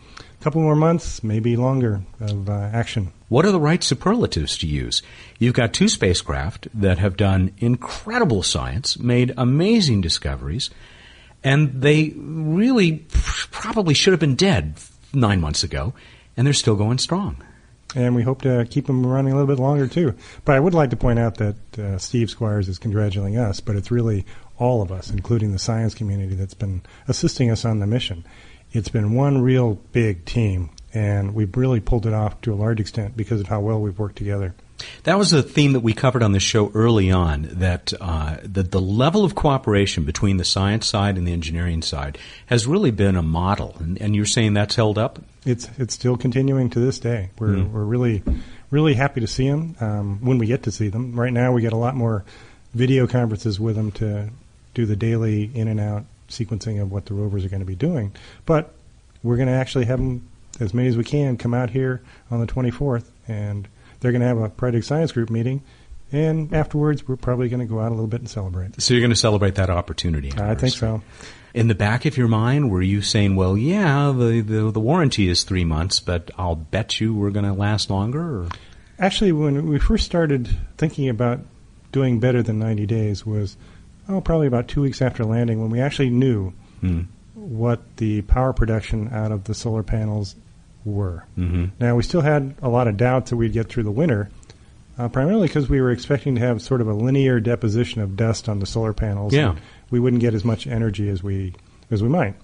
couple 0.41 0.61
more 0.61 0.77
months, 0.77 1.25
maybe 1.25 1.57
longer, 1.57 2.03
of 2.21 2.51
uh, 2.51 2.69
action. 2.71 3.11
What 3.31 3.47
are 3.47 3.51
the 3.51 3.59
right 3.59 3.83
superlatives 3.83 4.59
to 4.59 4.67
use? 4.67 5.03
You've 5.39 5.55
got 5.55 5.73
two 5.73 5.89
spacecraft 5.89 6.69
that 6.75 6.99
have 6.99 7.17
done 7.17 7.53
incredible 7.57 8.43
science, 8.43 8.99
made 8.99 9.33
amazing 9.39 10.03
discoveries, 10.03 10.69
and 11.43 11.81
they 11.81 12.13
really 12.15 13.07
probably 13.51 13.95
should 13.95 14.13
have 14.13 14.21
been 14.21 14.35
dead 14.35 14.75
nine 15.15 15.41
months 15.41 15.63
ago, 15.63 15.95
and 16.37 16.47
they're 16.47 16.53
still 16.53 16.77
going 16.77 16.99
strong. 16.99 17.43
And 17.95 18.15
we 18.15 18.23
hope 18.23 18.43
to 18.43 18.67
keep 18.69 18.87
them 18.87 19.07
running 19.07 19.33
a 19.33 19.37
little 19.37 19.55
bit 19.55 19.63
longer 19.63 19.87
too. 19.87 20.15
But 20.45 20.57
I 20.57 20.61
would 20.61 20.75
like 20.75 20.91
to 20.91 20.97
point 20.97 21.19
out 21.19 21.37
that 21.37 21.79
uh, 21.79 21.99
Steve 21.99 22.29
Squyres 22.29 22.69
is 22.69 22.79
congratulating 22.79 23.39
us, 23.39 23.61
but 23.61 23.77
it's 23.77 23.91
really 23.91 24.27
all 24.59 24.83
of 24.83 24.93
us, 24.93 25.11
including 25.11 25.53
the 25.53 25.59
science 25.59 25.95
community, 25.95 26.35
that's 26.35 26.55
been 26.55 26.83
assisting 27.09 27.51
us 27.51 27.65
on 27.65 27.79
the 27.81 27.87
mission. 27.87 28.25
It's 28.73 28.89
been 28.89 29.15
one 29.15 29.41
real 29.41 29.75
big 29.93 30.25
team, 30.25 30.71
and 30.93 31.35
we've 31.35 31.57
really 31.57 31.81
pulled 31.81 32.07
it 32.07 32.13
off 32.13 32.41
to 32.43 32.53
a 32.53 32.57
large 32.57 32.81
extent 32.81 33.17
because 33.17 33.41
of 33.41 33.47
how 33.47 33.61
well 33.61 33.81
we've 33.81 33.99
worked 33.99 34.17
together. 34.17 34.55
That 35.05 35.19
was 35.19 35.33
a 35.33 35.43
theme 35.43 35.73
that 35.73 35.81
we 35.81 35.93
covered 35.93 36.23
on 36.23 36.33
the 36.33 36.41
show 36.41 36.71
early 36.75 37.11
on. 37.11 37.49
That 37.53 37.93
uh, 38.01 38.39
the 38.43 38.63
the 38.63 38.81
level 38.81 39.25
of 39.25 39.35
cooperation 39.35 40.05
between 40.05 40.37
the 40.37 40.45
science 40.45 40.87
side 40.87 41.19
and 41.19 41.27
the 41.27 41.33
engineering 41.33 41.83
side 41.83 42.19
has 42.47 42.67
really 42.67 42.91
been 42.91 43.17
a 43.17 43.23
model, 43.23 43.77
and, 43.79 44.01
and 44.01 44.17
you're 44.17 44.27
saying 44.27 44.55
that's 44.55 44.75
held 44.75 44.99
up. 44.99 45.21
It's 45.45 45.69
it's 45.79 45.95
still 45.95 46.17
continuing 46.17 46.71
to 46.71 46.81
this 46.81 46.99
day. 46.99 47.31
We're 47.39 47.49
mm. 47.49 47.71
we're 47.71 47.85
really 47.85 48.23
really 48.71 48.95
happy 48.95 49.21
to 49.21 49.27
see 49.27 49.49
them 49.49 49.77
um, 49.81 50.19
when 50.21 50.39
we 50.39 50.47
get 50.47 50.65
to 50.65 50.73
see 50.73 50.89
them. 50.89 51.19
Right 51.19 51.33
now, 51.33 51.53
we 51.53 51.63
get 51.63 51.73
a 51.73 51.77
lot 51.77 51.95
more 51.95 52.25
video 52.75 53.07
conferences 53.07 53.61
with 53.61 53.77
them 53.77 53.93
to 53.93 54.31
do 54.75 54.85
the 54.85 54.97
daily 54.97 55.51
in 55.55 55.69
and 55.69 55.79
out 55.79 56.05
sequencing 56.29 56.83
of 56.83 56.91
what 56.91 57.07
the 57.07 57.15
rovers 57.15 57.45
are 57.45 57.49
going 57.49 57.61
to 57.61 57.67
be 57.67 57.77
doing. 57.77 58.13
But 58.47 58.75
we're 59.23 59.37
going 59.37 59.49
to 59.49 59.55
actually 59.55 59.87
have 59.87 59.99
them, 59.99 60.29
as 60.61 60.75
many 60.75 60.89
as 60.89 60.97
we 60.97 61.05
can, 61.05 61.37
come 61.37 61.55
out 61.55 61.71
here 61.71 62.03
on 62.31 62.41
the 62.41 62.47
24th, 62.47 63.05
and 63.29 63.69
they're 64.01 64.13
going 64.13 64.23
to 64.23 64.29
have 64.29 64.39
a 64.39 64.49
Project 64.49 64.87
Science 64.87 65.13
Group 65.13 65.31
meeting. 65.31 65.63
And 66.13 66.53
afterwards, 66.55 67.07
we're 67.09 67.17
probably 67.17 67.49
going 67.49 67.61
to 67.61 67.67
go 67.67 67.81
out 67.81 67.89
a 67.89 67.95
little 67.95 68.07
bit 68.07 68.21
and 68.21 68.29
celebrate. 68.29 68.81
So 68.81 68.95
you're 68.95 69.01
going 69.01 69.11
to 69.11 69.17
celebrate 69.17 69.57
that 69.57 69.71
opportunity. 69.71 70.33
I 70.37 70.55
think 70.55 70.75
so. 70.75 71.03
In 71.55 71.69
the 71.69 71.75
back 71.75 72.05
of 72.05 72.17
your 72.17 72.29
mind, 72.29 72.71
were 72.71 72.83
you 72.83 73.01
saying, 73.01 73.37
"Well, 73.37 73.57
yeah, 73.57 74.13
the 74.17 74.41
the, 74.41 74.71
the 74.71 74.81
warranty 74.81 75.29
is 75.29 75.45
three 75.45 75.65
months, 75.65 76.01
but 76.01 76.31
I'll 76.37 76.57
bet 76.57 77.01
you 77.01 77.15
we're 77.15 77.31
going 77.31 77.47
to 77.47 77.53
last 77.53 77.91
longer"? 77.91 78.43
Or? 78.43 78.49
Actually, 78.99 79.33
when 79.33 79.69
we 79.69 79.79
first 79.79 80.05
started 80.05 80.49
thinking 80.79 81.09
about 81.09 81.41
doing 81.91 82.21
better 82.21 82.43
than 82.43 82.59
90 82.59 82.87
days, 82.87 83.25
was 83.25 83.57
oh, 84.09 84.21
probably 84.21 84.47
about 84.47 84.69
two 84.69 84.83
weeks 84.83 85.01
after 85.01 85.25
landing 85.25 85.61
when 85.61 85.71
we 85.71 85.81
actually 85.81 86.11
knew 86.11 86.53
mm. 86.83 87.07
what 87.35 87.97
the 87.97 88.23
power 88.23 88.53
production 88.53 89.09
out 89.13 89.33
of 89.33 89.45
the 89.45 89.55
solar 89.55 89.83
panels 89.83 90.37
were. 90.85 91.25
Mm-hmm. 91.39 91.67
Now, 91.81 91.97
we 91.97 92.03
still 92.03 92.21
had 92.21 92.55
a 92.63 92.69
lot 92.69 92.89
of 92.89 92.97
doubts 92.97 93.31
that 93.31 93.37
we'd 93.37 93.53
get 93.53 93.69
through 93.69 93.85
the 93.85 93.91
winter, 93.91 94.31
uh, 94.99 95.09
primarily 95.09 95.49
because 95.49 95.69
we 95.69 95.81
were 95.81 95.91
expecting 95.91 96.35
to 96.35 96.41
have 96.41 96.63
sort 96.63 96.81
of 96.81 96.89
a 96.89 96.95
linear 96.95 97.41
deposition 97.41 98.01
of 98.01 98.17
dust 98.17 98.49
on 98.49 98.61
the 98.61 98.67
solar 98.67 98.93
panels. 98.93 99.33
Yeah. 99.33 99.57
We 99.91 100.01
wouldn't 100.01 100.21
get 100.21 100.35
as 100.35 100.45
much 100.45 100.67
energy 100.67 101.09
as 101.09 101.23
we 101.23 101.55
as 101.91 102.03
we 102.03 102.09
might. 102.09 102.35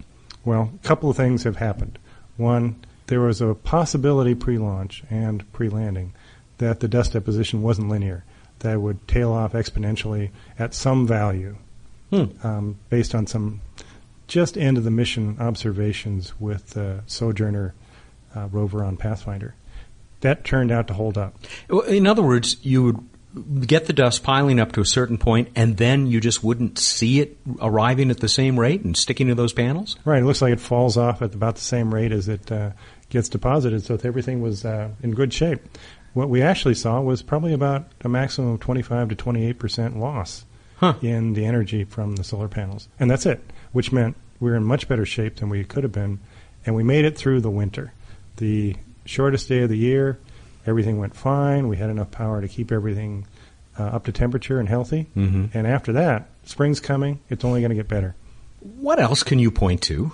Well, 0.45 0.71
a 0.75 0.87
couple 0.87 1.11
of 1.11 1.17
things 1.17 1.45
have 1.45 1.57
happened. 1.57 1.99
One, 2.37 2.77
there 3.07 3.21
was 3.21 3.41
a 3.41 3.55
possibility 3.55 4.35
pre-launch 4.35 5.03
and 5.11 5.51
pre-landing 5.53 6.13
that 6.59 6.81
the 6.81 6.89
dust 6.89 7.13
deposition 7.13 7.63
wasn't 7.63 7.89
linear, 7.89 8.25
that 8.61 8.75
it 8.75 8.79
would 8.79 9.07
tail 9.09 9.33
off 9.33 9.53
exponentially 9.53 10.31
at 10.59 10.75
some 10.75 11.07
value 11.07 11.57
Hmm. 12.11 12.25
um, 12.43 12.79
based 12.89 13.15
on 13.15 13.27
some 13.27 13.61
just 14.27 14.59
end 14.59 14.77
of 14.77 14.85
the 14.85 14.91
mission 14.91 15.37
observations 15.39 16.39
with 16.41 16.71
the 16.71 17.03
Sojourner 17.07 17.73
uh, 18.35 18.49
rover 18.51 18.85
on 18.85 18.97
Pathfinder. 18.97 19.55
That 20.21 20.45
turned 20.45 20.71
out 20.71 20.87
to 20.89 20.95
hold 20.95 21.17
up. 21.17 21.35
In 21.89 22.07
other 22.07 22.23
words, 22.23 22.57
you 22.63 22.83
would 22.83 23.67
get 23.67 23.87
the 23.87 23.93
dust 23.93 24.23
piling 24.23 24.59
up 24.61 24.73
to 24.73 24.81
a 24.81 24.85
certain 24.87 25.17
point, 25.19 25.49
and 25.55 25.77
then 25.77 26.07
you 26.07 26.21
just 26.21 26.43
wouldn't 26.45 26.79
see 26.79 27.21
it 27.21 27.39
arriving 27.63 28.11
at 28.11 28.19
the 28.19 28.29
same 28.29 28.59
rate 28.59 28.83
and 28.83 28.97
sticking 28.97 29.29
to 29.29 29.35
those 29.35 29.53
panels? 29.53 29.97
Right. 30.05 30.21
It 30.23 30.27
looks 30.27 30.43
like 30.43 30.53
it 30.53 30.61
falls 30.61 30.97
off 30.97 31.23
at 31.23 31.35
about 31.35 31.55
the 31.55 31.61
same 31.63 31.95
rate 31.95 32.13
as 32.13 32.29
it 32.29 32.51
uh, 32.53 32.71
gets 33.09 33.29
deposited, 33.29 33.85
so 33.85 33.95
if 33.95 34.05
everything 34.05 34.43
was 34.43 34.65
uh, 34.65 34.91
in 35.03 35.13
good 35.13 35.33
shape. 35.33 35.61
What 36.13 36.29
we 36.29 36.43
actually 36.43 36.75
saw 36.75 37.01
was 37.01 37.23
probably 37.23 37.53
about 37.53 37.87
a 38.01 38.09
maximum 38.09 38.55
of 38.55 38.61
25 38.61 39.11
to 39.11 39.15
28 39.15 39.59
percent 39.59 39.99
loss 39.99 40.45
Huh. 40.77 40.95
in 41.03 41.35
the 41.35 41.45
energy 41.45 41.85
from 41.85 42.17
the 42.17 42.25
solar 42.25 42.49
panels. 42.49 42.89
And 42.99 43.11
that's 43.11 43.27
it, 43.27 43.41
which 43.73 43.93
meant 43.93 44.17
we 44.41 44.51
were 44.51 44.57
in 44.57 44.65
much 44.65 44.89
better 44.89 45.05
shape 45.07 45.37
than 45.37 45.51
we 45.51 45.63
could 45.63 45.85
have 45.85 45.93
been, 45.93 46.19
and 46.67 46.75
we 46.75 46.83
made 46.83 47.05
it 47.05 47.17
through 47.19 47.43
the 47.43 47.51
winter. 47.51 47.93
The 48.41 48.75
shortest 49.05 49.49
day 49.49 49.61
of 49.63 49.69
the 49.69 49.79
year, 49.79 50.19
everything 50.67 50.99
went 50.99 51.15
fine. 51.15 51.69
We 51.69 51.77
had 51.77 51.91
enough 51.91 52.11
power 52.11 52.41
to 52.41 52.49
keep 52.49 52.73
everything 52.73 53.27
uh, 53.79 53.85
up 53.85 54.05
to 54.07 54.13
temperature 54.13 54.59
and 54.59 54.69
healthy. 54.69 55.07
Mhm. 55.17 55.51
And 55.55 55.67
after 55.67 55.93
that, 55.93 56.29
spring's 56.45 56.81
coming. 56.81 57.21
It's 57.31 57.45
only 57.45 57.61
going 57.61 57.71
to 57.71 57.77
get 57.77 57.89
better. 57.89 58.15
What 58.61 58.99
else 58.99 59.23
can 59.23 59.39
you 59.39 59.51
point 59.51 59.81
to 59.83 60.13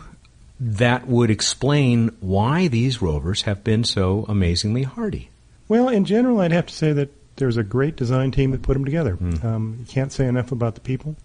that 0.60 1.06
would 1.08 1.30
explain 1.30 2.10
why 2.20 2.68
these 2.68 3.00
rovers 3.02 3.42
have 3.42 3.64
been 3.64 3.82
so 3.84 4.24
amazingly 4.28 4.82
hardy? 4.84 5.30
Well, 5.68 5.88
in 5.88 6.04
general, 6.04 6.40
I'd 6.40 6.52
have 6.52 6.66
to 6.66 6.74
say 6.74 6.92
that 6.92 7.10
there's 7.36 7.56
a 7.56 7.62
great 7.64 7.96
design 7.96 8.30
team 8.30 8.52
that 8.52 8.62
put 8.62 8.74
them 8.74 8.84
together. 8.84 9.18
Um, 9.42 9.76
you 9.80 9.86
can't 9.86 10.12
say 10.12 10.26
enough 10.26 10.52
about 10.52 10.74
the 10.74 10.80
people, 10.80 11.16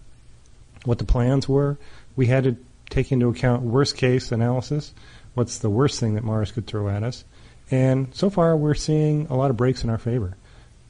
what 0.84 0.98
the 0.98 1.04
plans 1.04 1.48
were. 1.48 1.78
We 2.16 2.26
had 2.26 2.44
to 2.44 2.56
take 2.90 3.12
into 3.12 3.28
account 3.28 3.62
worst 3.62 3.96
case 3.96 4.32
analysis. 4.32 4.92
What's 5.34 5.58
the 5.58 5.70
worst 5.70 5.98
thing 5.98 6.14
that 6.14 6.24
Mars 6.24 6.52
could 6.52 6.66
throw 6.66 6.88
at 6.88 7.02
us? 7.02 7.24
And 7.70 8.14
so 8.14 8.28
far, 8.28 8.56
we're 8.56 8.74
seeing 8.74 9.26
a 9.28 9.36
lot 9.36 9.50
of 9.50 9.56
breaks 9.56 9.82
in 9.82 9.90
our 9.90 9.98
favor. 9.98 10.36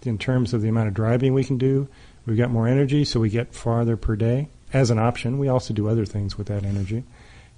In 0.02 0.18
terms 0.18 0.52
of 0.52 0.62
the 0.62 0.68
amount 0.68 0.88
of 0.88 0.94
driving 0.94 1.32
we 1.32 1.44
can 1.44 1.58
do, 1.58 1.86
we've 2.26 2.36
got 2.36 2.50
more 2.50 2.66
energy, 2.66 3.04
so 3.04 3.20
we 3.20 3.28
get 3.28 3.54
farther 3.54 3.96
per 3.96 4.16
day 4.16 4.48
as 4.72 4.90
an 4.90 4.98
option. 4.98 5.38
We 5.38 5.48
also 5.48 5.72
do 5.72 5.88
other 5.88 6.04
things 6.04 6.36
with 6.36 6.48
that 6.48 6.64
energy. 6.64 7.04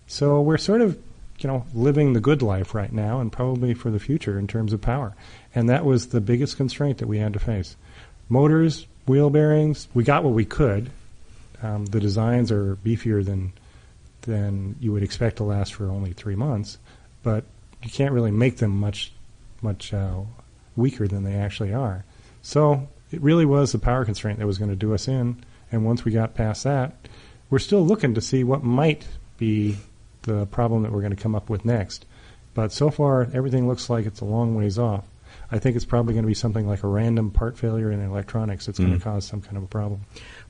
So 0.07 0.43
we're 0.43 0.59
sort 0.59 0.83
of, 0.83 0.99
you 1.39 1.49
know, 1.49 1.65
living 1.73 2.13
the 2.13 2.21
good 2.21 2.43
life 2.43 2.75
right 2.75 2.93
now 2.93 3.21
and 3.21 3.33
probably 3.33 3.73
for 3.73 3.91
the 3.91 3.99
future 3.99 4.39
in 4.39 4.47
terms 4.47 4.75
of 4.75 4.83
power. 4.83 5.15
And 5.55 5.71
that 5.71 5.87
was 5.87 6.09
the 6.09 6.21
biggest 6.21 6.59
constraint 6.59 6.99
that 6.99 7.09
we 7.09 7.19
had 7.19 7.33
to 7.33 7.39
face. 7.39 7.77
Motors, 8.29 8.87
wheel 9.07 9.31
bearings, 9.31 9.89
we 9.95 10.05
got 10.05 10.25
what 10.25 10.35
we 10.35 10.45
could. 10.45 10.91
Um, 11.63 11.87
the 11.87 12.01
designs 12.01 12.53
are 12.53 12.77
beefier 12.77 13.25
than 13.25 13.55
than 14.25 14.77
you 14.81 14.93
would 14.93 15.03
expect 15.03 15.37
to 15.37 15.45
last 15.45 15.75
for 15.75 15.91
only 15.91 16.13
three 16.13 16.35
months, 16.35 16.79
but 17.23 17.45
you 17.83 17.91
can't 17.91 18.13
really 18.13 18.31
make 18.31 18.59
them 18.59 18.79
much 18.79 19.13
much 19.63 19.95
uh, 19.95 20.21
weaker 20.77 21.09
than 21.09 21.25
they 21.25 21.35
actually 21.35 21.73
are. 21.73 22.05
So 22.43 22.89
it 23.11 23.23
really 23.23 23.47
was 23.47 23.73
the 23.73 23.79
power 23.79 24.05
constraint 24.05 24.39
that 24.39 24.47
was 24.47 24.59
going 24.59 24.71
to 24.71 24.77
do 24.77 24.93
us 24.93 25.09
in. 25.09 25.43
And 25.73 25.85
once 25.85 26.05
we 26.05 26.13
got 26.13 26.35
past 26.35 26.65
that, 26.65 26.95
we're 27.49 27.59
still 27.59 27.85
looking 27.85 28.15
to 28.15 28.21
see 28.21 28.45
what 28.45 28.63
might 28.63 29.07
be 29.39 29.79
the 30.23 30.47
problem 30.47 30.83
that 30.83 30.93
we're 30.93 31.01
going 31.01 31.17
to 31.17 31.23
come 31.23 31.35
up 31.35 31.49
with 31.49 31.65
next. 31.65 32.05
But 32.53 32.73
so 32.73 32.91
far, 32.91 33.29
everything 33.33 33.67
looks 33.67 33.89
like 33.89 34.07
it's 34.07 34.21
a 34.21 34.25
long 34.27 34.55
ways 34.55 34.79
off. 34.79 35.05
I 35.55 35.61
think 35.61 35.77
it's 35.77 35.85
probably 35.85 36.15
going 36.15 36.25
to 36.25 36.29
be 36.29 36.35
something 36.35 36.67
like 36.67 36.83
a 36.83 36.89
random 36.89 37.31
part 37.31 37.57
failure 37.57 37.93
in 37.93 38.01
electronics 38.01 38.67
that's 38.67 38.79
going 38.79 38.91
Mm. 38.91 38.99
to 38.99 39.05
cause 39.05 39.25
some 39.25 39.41
kind 39.41 39.57
of 39.57 39.63
a 39.63 39.67
problem. 39.69 40.01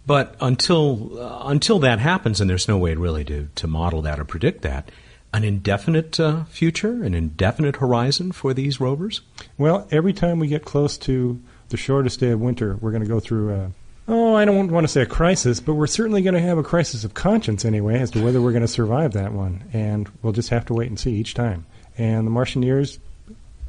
But 0.06 0.34
until 0.40 1.18
uh, 1.20 1.42
until 1.48 1.78
that 1.80 1.98
happens, 1.98 2.40
and 2.40 2.48
there's 2.48 2.68
no 2.68 2.78
way 2.78 2.94
really 2.94 3.24
to, 3.26 3.48
to 3.54 3.66
model 3.66 4.00
that 4.02 4.18
or 4.18 4.24
predict 4.24 4.62
that, 4.62 4.90
an 5.34 5.44
indefinite 5.44 6.18
uh, 6.18 6.44
future, 6.44 7.04
an 7.04 7.12
indefinite 7.14 7.76
horizon 7.76 8.32
for 8.32 8.54
these 8.54 8.80
rovers? 8.80 9.20
Well, 9.58 9.86
every 9.90 10.12
time 10.14 10.38
we 10.38 10.46
get 10.48 10.64
close 10.64 10.96
to 10.98 11.38
the 11.68 11.76
shortest 11.76 12.20
day 12.20 12.30
of 12.30 12.40
winter, 12.40 12.76
we're 12.80 12.90
going 12.92 13.02
to 13.02 13.08
go 13.08 13.20
through 13.20 13.52
a, 13.52 13.70
oh, 14.08 14.34
I 14.34 14.44
don't 14.44 14.70
want 14.70 14.84
to 14.84 14.92
say 14.92 15.02
a 15.02 15.06
crisis, 15.06 15.60
but 15.60 15.74
we're 15.74 15.86
certainly 15.86 16.22
going 16.22 16.34
to 16.34 16.40
have 16.40 16.56
a 16.56 16.62
crisis 16.62 17.04
of 17.04 17.14
conscience 17.14 17.64
anyway 17.64 17.98
as 18.00 18.10
to 18.12 18.24
whether 18.24 18.40
we're 18.40 18.52
going 18.52 18.62
to 18.62 18.68
survive 18.68 19.12
that 19.14 19.32
one. 19.32 19.64
And 19.72 20.08
we'll 20.22 20.32
just 20.32 20.50
have 20.50 20.64
to 20.66 20.74
wait 20.74 20.88
and 20.88 20.98
see 20.98 21.14
each 21.14 21.34
time. 21.34 21.66
And 21.98 22.26
the 22.26 22.30
Martian 22.30 22.62
years, 22.62 22.98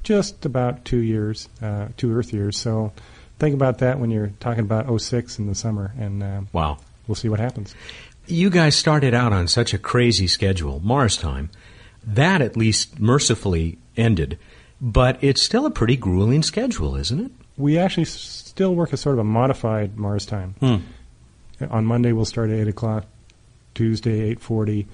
just 0.06 0.46
about 0.46 0.86
two 0.86 1.00
years, 1.00 1.50
uh, 1.62 1.90
two 1.98 2.16
Earth 2.16 2.32
years. 2.32 2.58
So 2.58 2.94
think 3.40 3.54
about 3.54 3.80
that 3.80 4.00
when 4.00 4.12
you're 4.12 4.32
talking 4.40 4.62
about 4.62 4.88
06 5.02 5.38
in 5.40 5.48
the 5.48 5.56
summer, 5.56 5.92
and 6.00 6.24
uh, 6.24 6.42
Wow. 6.54 6.78
we'll 7.08 7.16
see 7.16 7.28
what 7.28 7.40
happens. 7.42 7.76
You 8.28 8.50
guys 8.50 8.76
started 8.76 9.14
out 9.14 9.34
on 9.34 9.48
such 9.50 9.74
a 9.74 9.78
crazy 9.78 10.28
schedule, 10.28 10.80
Mars 10.84 11.18
time. 11.18 11.50
That 12.08 12.42
at 12.42 12.56
least 12.56 13.00
mercifully 13.00 13.78
ended, 13.98 14.38
but 14.80 15.18
it's 15.24 15.42
still 15.42 15.66
a 15.66 15.72
pretty 15.72 15.96
grueling 15.98 16.44
schedule, 16.44 16.96
isn't 16.96 17.20
it? 17.20 17.32
We 17.58 17.78
actually 17.78 18.06
still 18.06 18.76
work 18.76 18.94
a 18.94 18.98
sort 18.98 19.14
of 19.14 19.20
a 19.20 19.24
modified 19.24 19.98
Mars 19.98 20.26
time. 20.26 20.56
Hmm. 20.60 20.76
On 21.70 21.86
Monday 21.86 22.12
we'll 22.12 22.26
start 22.26 22.50
at 22.50 22.60
eight 22.60 22.68
o'clock, 22.68 23.06
Tuesday 23.74 24.22
eight 24.22 24.40
forty, 24.40 24.88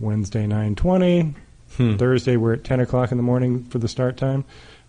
Wednesday 0.00 0.46
nine 0.46 0.74
twenty, 0.74 1.34
Hmm. 1.76 1.96
Thursday 1.96 2.36
we're 2.36 2.54
at 2.54 2.64
ten 2.64 2.80
o'clock 2.80 3.10
in 3.10 3.16
the 3.16 3.22
morning 3.22 3.64
for 3.64 3.78
the 3.78 3.88
start 3.88 4.16
time. 4.16 4.44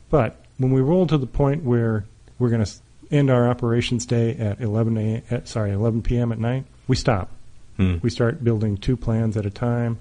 But 0.10 0.38
when 0.58 0.72
we 0.72 0.82
roll 0.82 1.08
to 1.08 1.17
the 1.17 1.28
point 1.28 1.63
where 1.63 2.06
we're 2.39 2.50
going 2.50 2.65
to 2.65 2.72
end 3.12 3.30
our 3.30 3.50
operations 3.50 4.06
day 4.06 4.36
at 4.36 4.62
eleven 4.62 4.98
a 4.98 5.24
at, 5.30 5.48
sorry 5.48 5.72
eleven 5.72 6.02
p.m. 6.02 6.32
at 6.32 6.39
night, 6.39 6.65
we 6.88 6.96
stop. 6.96 7.30
Hmm. 7.78 7.98
We 8.02 8.10
start 8.10 8.44
building 8.44 8.78
two 8.78 8.98
plans 8.98 9.38
at 9.38 9.46
a 9.46 9.50
time, 9.50 10.00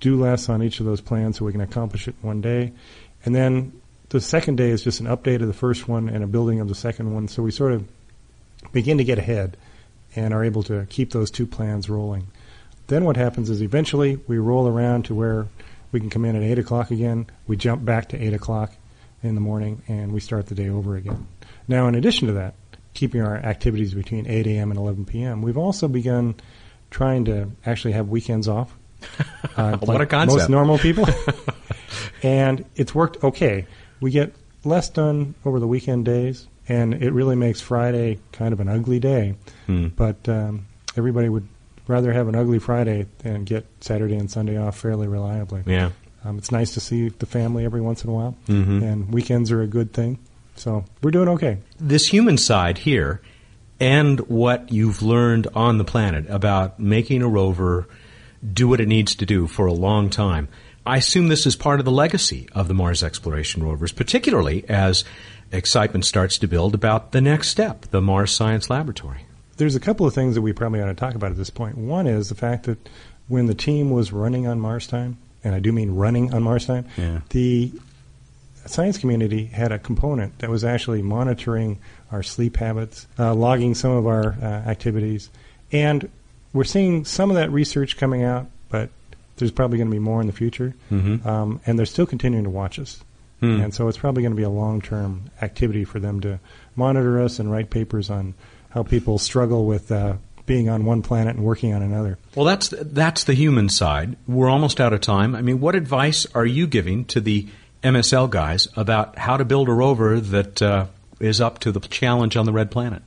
do 0.00 0.20
less 0.20 0.48
on 0.48 0.62
each 0.62 0.80
of 0.80 0.86
those 0.86 1.00
plans 1.00 1.38
so 1.38 1.44
we 1.44 1.52
can 1.52 1.60
accomplish 1.60 2.08
it 2.08 2.14
in 2.22 2.26
one 2.26 2.40
day. 2.40 2.72
And 3.24 3.34
then 3.34 3.72
the 4.08 4.20
second 4.20 4.56
day 4.56 4.70
is 4.70 4.82
just 4.82 5.00
an 5.00 5.06
update 5.06 5.40
of 5.40 5.46
the 5.46 5.52
first 5.52 5.88
one 5.88 6.08
and 6.08 6.22
a 6.22 6.26
building 6.26 6.60
of 6.60 6.68
the 6.68 6.74
second 6.74 7.14
one. 7.14 7.28
So 7.28 7.42
we 7.42 7.50
sort 7.50 7.72
of 7.72 7.86
begin 8.72 8.98
to 8.98 9.04
get 9.04 9.18
ahead 9.18 9.56
and 10.14 10.32
are 10.34 10.44
able 10.44 10.62
to 10.64 10.86
keep 10.86 11.12
those 11.12 11.30
two 11.30 11.46
plans 11.46 11.88
rolling. 11.88 12.26
Then 12.88 13.04
what 13.04 13.16
happens 13.16 13.48
is 13.48 13.62
eventually 13.62 14.20
we 14.26 14.38
roll 14.38 14.68
around 14.68 15.04
to 15.06 15.14
where 15.14 15.46
we 15.92 16.00
can 16.00 16.10
come 16.10 16.24
in 16.24 16.34
at 16.34 16.42
8 16.42 16.58
o'clock 16.58 16.90
again. 16.90 17.26
We 17.46 17.56
jump 17.56 17.84
back 17.84 18.08
to 18.10 18.20
8 18.22 18.32
o'clock 18.34 18.72
in 19.22 19.34
the 19.34 19.40
morning 19.40 19.82
and 19.86 20.12
we 20.12 20.20
start 20.20 20.46
the 20.46 20.54
day 20.54 20.68
over 20.68 20.96
again. 20.96 21.28
Now, 21.68 21.86
in 21.86 21.94
addition 21.94 22.26
to 22.28 22.34
that, 22.34 22.54
keeping 22.94 23.20
our 23.22 23.36
activities 23.36 23.94
between 23.94 24.26
8 24.26 24.46
a.m. 24.46 24.70
and 24.70 24.78
11 24.78 25.04
p.m., 25.04 25.42
we've 25.42 25.56
also 25.58 25.86
begun 25.88 26.34
trying 26.90 27.24
to 27.26 27.50
actually 27.64 27.92
have 27.92 28.08
weekends 28.08 28.48
off. 28.48 28.74
Uh, 29.54 29.76
What 29.76 29.96
a 29.96 29.98
like 29.98 30.08
concept. 30.08 30.38
Most 30.38 30.48
normal 30.48 30.78
people. 30.78 31.04
and 32.22 32.64
it's 32.74 32.94
worked 32.94 33.22
okay. 33.22 33.66
We 34.00 34.10
get 34.10 34.34
less 34.64 34.88
done 34.88 35.34
over 35.44 35.60
the 35.60 35.66
weekend 35.66 36.06
days, 36.06 36.46
and 36.68 36.94
it 36.94 37.12
really 37.12 37.36
makes 37.36 37.60
Friday 37.60 38.18
kind 38.32 38.54
of 38.54 38.60
an 38.60 38.68
ugly 38.68 38.98
day. 38.98 39.34
Hmm. 39.66 39.88
But 39.88 40.26
um, 40.28 40.66
everybody 40.96 41.28
would 41.28 41.46
rather 41.88 42.12
have 42.12 42.28
an 42.28 42.34
ugly 42.34 42.58
Friday 42.58 43.06
than 43.18 43.44
get 43.44 43.66
Saturday 43.80 44.16
and 44.16 44.30
Sunday 44.30 44.56
off 44.56 44.78
fairly 44.78 45.08
reliably. 45.08 45.62
Yeah. 45.66 45.90
Um, 46.24 46.38
it's 46.38 46.52
nice 46.52 46.74
to 46.74 46.80
see 46.80 47.08
the 47.08 47.26
family 47.26 47.64
every 47.64 47.80
once 47.80 48.04
in 48.04 48.10
a 48.10 48.12
while, 48.12 48.36
Mhm. 48.48 48.82
and 48.82 49.12
weekends 49.12 49.50
are 49.50 49.60
a 49.62 49.66
good 49.66 49.92
thing. 49.92 50.18
So 50.54 50.84
we're 51.02 51.10
doing 51.10 51.28
okay. 51.30 51.58
This 51.80 52.08
human 52.08 52.38
side 52.38 52.78
here, 52.78 53.20
and 53.80 54.20
what 54.20 54.70
you've 54.70 55.02
learned 55.02 55.48
on 55.54 55.78
the 55.78 55.84
planet 55.84 56.26
about 56.28 56.78
making 56.78 57.22
a 57.22 57.28
rover 57.28 57.88
do 58.52 58.68
what 58.68 58.80
it 58.80 58.86
needs 58.88 59.14
to 59.16 59.26
do 59.26 59.46
for 59.46 59.66
a 59.66 59.72
long 59.72 60.10
time. 60.10 60.48
I 60.86 60.96
assume 60.98 61.28
this 61.28 61.46
is 61.46 61.56
part 61.56 61.78
of 61.80 61.84
the 61.84 61.92
legacy 61.92 62.48
of 62.52 62.68
the 62.68 62.74
Mars 62.74 63.02
exploration 63.02 63.62
rovers, 63.62 63.92
particularly 63.92 64.64
as 64.68 65.04
excitement 65.52 66.04
starts 66.04 66.38
to 66.38 66.46
build 66.48 66.74
about 66.74 67.12
the 67.12 67.20
next 67.20 67.48
step, 67.48 67.86
the 67.90 68.00
Mars 68.00 68.32
Science 68.32 68.68
Laboratory. 68.70 69.26
There's 69.62 69.76
a 69.76 69.80
couple 69.80 70.06
of 70.06 70.12
things 70.12 70.34
that 70.34 70.42
we 70.42 70.52
probably 70.52 70.80
ought 70.82 70.86
to 70.86 70.94
talk 70.94 71.14
about 71.14 71.30
at 71.30 71.36
this 71.36 71.48
point. 71.50 71.78
One 71.78 72.08
is 72.08 72.28
the 72.30 72.34
fact 72.34 72.64
that 72.64 72.88
when 73.28 73.46
the 73.46 73.54
team 73.54 73.90
was 73.92 74.12
running 74.12 74.44
on 74.48 74.58
Mars 74.58 74.88
time, 74.88 75.18
and 75.44 75.54
I 75.54 75.60
do 75.60 75.70
mean 75.70 75.92
running 75.94 76.34
on 76.34 76.42
Mars 76.42 76.66
time, 76.66 76.84
Yeah. 76.96 77.20
the 77.30 77.70
science 78.66 78.98
community 78.98 79.44
had 79.46 79.70
a 79.70 79.78
component 79.78 80.36
that 80.40 80.50
was 80.50 80.64
actually 80.64 81.00
monitoring 81.00 81.78
our 82.10 82.24
sleep 82.24 82.56
habits, 82.56 83.06
uh, 83.20 83.32
logging 83.34 83.76
some 83.76 83.92
of 83.92 84.04
our 84.08 84.34
uh, 84.42 84.44
activities, 84.44 85.30
and 85.70 86.08
we're 86.52 86.64
seeing 86.64 87.04
some 87.04 87.30
of 87.30 87.36
that 87.36 87.52
research 87.52 87.96
coming 87.96 88.24
out, 88.24 88.48
but 88.68 88.90
there's 89.36 89.52
probably 89.52 89.78
going 89.78 89.88
to 89.88 89.94
be 89.94 90.00
more 90.00 90.20
in 90.20 90.26
the 90.26 90.32
future. 90.32 90.74
Mhm. 90.90 91.24
Um, 91.24 91.60
and 91.66 91.78
they're 91.78 91.86
still 91.86 92.04
continuing 92.06 92.42
to 92.44 92.50
watch 92.50 92.80
us. 92.80 93.04
Hmm. 93.38 93.60
And 93.60 93.72
so 93.74 93.86
it's 93.86 93.98
probably 93.98 94.22
going 94.24 94.32
to 94.32 94.36
be 94.36 94.42
a 94.42 94.50
long-term 94.50 95.30
activity 95.40 95.84
for 95.84 96.00
them 96.00 96.20
to 96.22 96.40
monitor 96.74 97.20
us 97.22 97.38
and 97.38 97.48
write 97.50 97.70
papers 97.70 98.10
on 98.10 98.34
how 98.72 98.82
people 98.82 99.18
struggle 99.18 99.66
with 99.66 99.92
uh, 99.92 100.14
being 100.46 100.68
on 100.68 100.84
one 100.84 101.02
planet 101.02 101.36
and 101.36 101.44
working 101.44 101.74
on 101.74 101.82
another. 101.82 102.18
Well, 102.34 102.44
that's 102.44 102.68
that's 102.68 103.24
the 103.24 103.34
human 103.34 103.68
side. 103.68 104.16
We're 104.26 104.50
almost 104.50 104.80
out 104.80 104.92
of 104.92 105.00
time. 105.00 105.34
I 105.34 105.42
mean, 105.42 105.60
what 105.60 105.74
advice 105.74 106.26
are 106.34 106.46
you 106.46 106.66
giving 106.66 107.04
to 107.06 107.20
the 107.20 107.46
MSL 107.82 108.30
guys 108.30 108.68
about 108.76 109.18
how 109.18 109.36
to 109.36 109.44
build 109.44 109.68
a 109.68 109.72
rover 109.72 110.20
that 110.20 110.62
uh, 110.62 110.86
is 111.20 111.40
up 111.40 111.58
to 111.60 111.72
the 111.72 111.80
challenge 111.80 112.36
on 112.36 112.46
the 112.46 112.52
red 112.52 112.70
planet? 112.70 113.02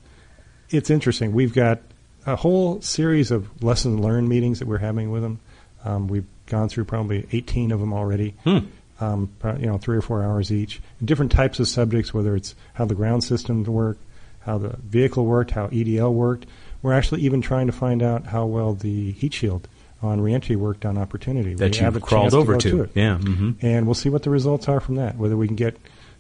It's 0.70 0.90
interesting. 0.90 1.34
We've 1.34 1.54
got 1.54 1.80
a 2.26 2.36
whole 2.36 2.82
series 2.82 3.32
of 3.32 3.64
lesson 3.64 4.02
learned 4.02 4.28
meetings 4.30 4.60
that 4.60 4.68
we're 4.68 4.80
having 4.80 5.12
with 5.12 5.22
them. 5.22 5.40
Um, 5.84 6.08
we've 6.08 6.26
gone 6.48 6.70
through 6.70 6.86
probably 6.86 7.28
18 7.32 7.72
of 7.72 7.80
them 7.80 7.94
already. 7.94 8.36
Hmm. 8.44 8.58
Um, 9.00 9.30
you 9.60 9.66
know, 9.66 9.78
three 9.78 9.98
or 9.98 10.02
four 10.02 10.24
hours 10.24 10.52
each. 10.52 10.82
Different 11.04 11.32
types 11.32 11.60
of 11.60 11.68
subjects, 11.68 12.14
whether 12.14 12.36
it's 12.36 12.56
how 12.74 12.86
the 12.86 12.96
ground 12.96 13.24
systems 13.26 13.68
work, 13.68 13.98
how 14.46 14.58
the 14.58 14.76
vehicle 14.78 15.26
worked, 15.26 15.52
how 15.52 15.68
EDL 15.68 16.14
worked. 16.14 16.46
We're 16.82 16.94
actually 16.94 17.22
even 17.22 17.42
trying 17.42 17.68
to 17.68 17.74
find 17.74 18.04
out 18.04 18.26
how 18.28 18.46
well 18.46 18.74
the 18.74 19.12
heat 19.14 19.34
shield 19.34 19.68
on 20.04 20.22
reentry 20.22 20.56
worked 20.56 20.86
on 20.86 20.98
Opportunity. 20.98 21.56
That 21.56 21.72
we 21.72 21.78
you 21.78 21.84
have 21.84 22.00
crawled 22.02 22.24
chance 22.26 22.34
to 22.34 22.40
over 22.40 22.58
to. 22.58 22.84
it. 22.84 22.92
Yeah. 22.94 23.18
hmm 23.18 23.52
And 23.62 23.86
we'll 23.88 23.96
see 23.96 24.10
what 24.10 24.24
the 24.24 24.30
results 24.30 24.68
are 24.68 24.80
from 24.80 24.96
that, 24.96 25.18
whether 25.18 25.36
we 25.36 25.48
can 25.48 25.56
get 25.56 25.78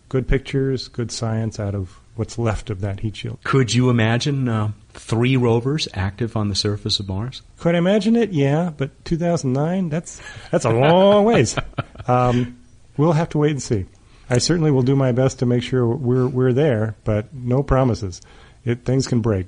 good 0.09 0.27
pictures, 0.27 0.87
good 0.87 1.11
science 1.11 1.59
out 1.59 1.75
of 1.75 1.99
what's 2.15 2.37
left 2.39 2.69
of 2.69 2.81
that 2.81 3.01
heat 3.01 3.15
shield. 3.17 3.37
Could 3.43 3.73
you 3.73 3.89
imagine 3.89 4.47
uh, 4.47 4.71
three 4.93 5.35
rovers 5.35 5.87
active 5.93 6.35
on 6.37 6.47
the 6.49 6.55
surface 6.55 6.99
of 6.99 7.07
Mars? 7.09 7.41
Could 7.59 7.75
I 7.75 7.77
imagine 7.77 8.15
it? 8.15 8.31
Yeah, 8.31 8.71
but 8.75 9.03
2009, 9.05 9.89
that's, 9.89 10.21
that's 10.49 10.65
a 10.65 10.71
long 10.71 11.25
ways. 11.25 11.55
Um, 12.07 12.59
we'll 12.97 13.13
have 13.13 13.29
to 13.29 13.39
wait 13.39 13.49
and 13.49 13.61
see. 13.63 13.85
I 14.29 14.39
certainly 14.39 14.71
will 14.71 14.81
do 14.81 14.95
my 14.95 15.11
best 15.11 15.39
to 15.39 15.45
make 15.45 15.63
sure 15.63 15.87
we're, 15.87 16.27
we're 16.27 16.53
there, 16.53 16.95
but 17.03 17.33
no 17.33 17.61
promises. 17.61 18.21
It, 18.63 18.83
things 18.83 19.07
can 19.07 19.21
break. 19.21 19.47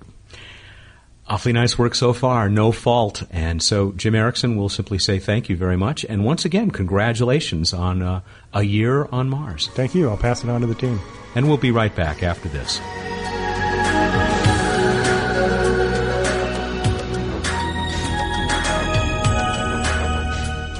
Awfully 1.29 1.51
nice 1.51 1.77
work 1.77 1.93
so 1.93 2.13
far, 2.13 2.47
no 2.47 2.71
fault. 2.71 3.23
And 3.31 3.61
so, 3.61 3.91
Jim 3.91 4.15
Erickson 4.15 4.55
will 4.55 4.69
simply 4.69 4.97
say 4.97 5.19
thank 5.19 5.49
you 5.49 5.57
very 5.57 5.75
much. 5.75 6.05
And 6.05 6.23
once 6.23 6.45
again, 6.45 6.71
congratulations 6.71 7.73
on 7.73 8.01
uh, 8.01 8.21
a 8.53 8.63
year 8.63 9.05
on 9.11 9.29
Mars. 9.29 9.67
Thank 9.73 9.93
you. 9.93 10.09
I'll 10.09 10.15
pass 10.15 10.43
it 10.43 10.49
on 10.49 10.61
to 10.61 10.67
the 10.67 10.75
team. 10.75 11.01
And 11.35 11.47
we'll 11.47 11.57
be 11.57 11.71
right 11.71 11.93
back 11.93 12.23
after 12.23 12.47
this. 12.47 12.79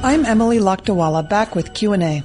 I'm 0.04 0.24
Emily 0.26 0.60
Lakdawalla 0.60 1.28
back 1.28 1.56
with 1.56 1.74
Q&A. 1.74 2.24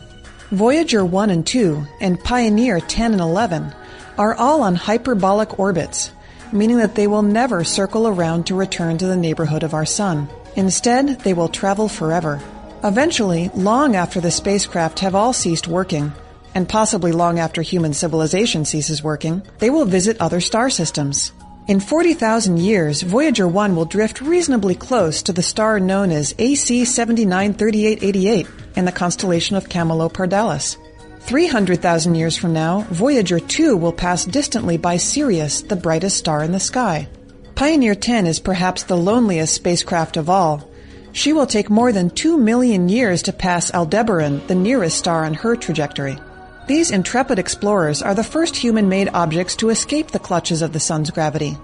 Voyager 0.53 1.03
1 1.03 1.31
and 1.31 1.47
2 1.47 1.87
and 2.03 2.23
Pioneer 2.23 2.79
10 2.79 3.13
and 3.13 3.23
11 3.23 3.75
are 4.19 4.35
all 4.35 4.63
on 4.63 4.75
hyperbolic 4.75 5.59
orbits, 5.59 6.13
meaning 6.53 6.77
that 6.77 6.95
they 6.95 7.07
will 7.07 7.23
never 7.23 7.65
circle 7.65 8.07
around 8.07 8.45
to 8.47 8.55
return 8.55 8.99
to 8.99 9.07
the 9.07 9.17
neighborhood 9.17 9.63
of 9.63 9.73
our 9.73 9.87
sun. 9.87 10.29
Instead, 10.55 11.21
they 11.21 11.33
will 11.33 11.49
travel 11.49 11.89
forever. 11.89 12.39
Eventually, 12.85 13.51
long 13.55 13.97
after 13.97 14.21
the 14.21 14.31
spacecraft 14.31 14.99
have 14.99 15.15
all 15.15 15.33
ceased 15.33 15.69
working, 15.69 16.13
and 16.55 16.69
possibly 16.69 17.13
long 17.13 17.39
after 17.39 17.63
human 17.63 17.95
civilization 17.95 18.67
ceases 18.67 19.03
working, 19.03 19.41
they 19.59 19.71
will 19.71 19.87
visit 19.87 20.21
other 20.21 20.43
star 20.43 20.69
systems. 20.69 21.33
In 21.69 21.79
40,000 21.79 22.59
years, 22.59 23.03
Voyager 23.03 23.47
1 23.47 23.77
will 23.77 23.85
drift 23.85 24.21
reasonably 24.21 24.75
close 24.75 25.23
to 25.23 25.33
the 25.33 25.45
star 25.45 25.79
known 25.79 26.11
as 26.11 26.35
AC 26.37 26.85
793888 26.85 28.49
in 28.75 28.85
the 28.85 28.91
constellation 28.91 29.55
of 29.55 29.69
Camelopardalis. 29.69 30.77
300,000 31.21 32.17
years 32.17 32.37
from 32.37 32.53
now, 32.53 32.81
Voyager 32.91 33.39
2 33.39 33.77
will 33.77 33.93
pass 33.93 34.25
distantly 34.25 34.77
by 34.77 34.97
Sirius, 34.97 35.63
the 35.63 35.77
brightest 35.77 36.17
star 36.17 36.43
in 36.43 36.51
the 36.51 36.59
sky. 36.59 37.07
Pioneer 37.55 37.95
10 37.95 38.27
is 38.27 38.41
perhaps 38.41 38.83
the 38.83 38.97
loneliest 38.97 39.55
spacecraft 39.55 40.17
of 40.17 40.29
all. 40.29 40.69
She 41.13 41.33
will 41.33 41.47
take 41.47 41.71
more 41.71 41.93
than 41.93 42.11
2 42.11 42.39
million 42.39 42.89
years 42.89 43.23
to 43.23 43.33
pass 43.33 43.73
Aldebaran, 43.73 44.45
the 44.49 44.57
nearest 44.57 44.99
star 44.99 45.25
on 45.25 45.35
her 45.35 45.55
trajectory. 45.55 46.19
These 46.67 46.91
intrepid 46.91 47.39
explorers 47.39 48.03
are 48.03 48.15
the 48.15 48.23
first 48.23 48.57
human 48.57 48.89
made 48.89 49.11
objects 49.13 49.57
to 49.57 49.71
escape 49.71 50.11
the 50.11 50.19
clutches 50.19 50.63
of 50.63 50.73
the 50.73 50.81
sun's 50.81 51.11
gravity. 51.11 51.59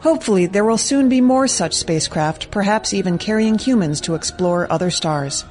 Hopefully, 0.00 0.46
there 0.46 0.64
will 0.64 0.78
soon 0.78 1.08
be 1.08 1.20
more 1.20 1.46
such 1.46 1.74
spacecraft, 1.74 2.50
perhaps 2.50 2.92
even 2.92 3.18
carrying 3.18 3.58
humans 3.58 4.00
to 4.00 4.14
explore 4.14 4.70
other 4.72 4.90
stars. 4.90 5.44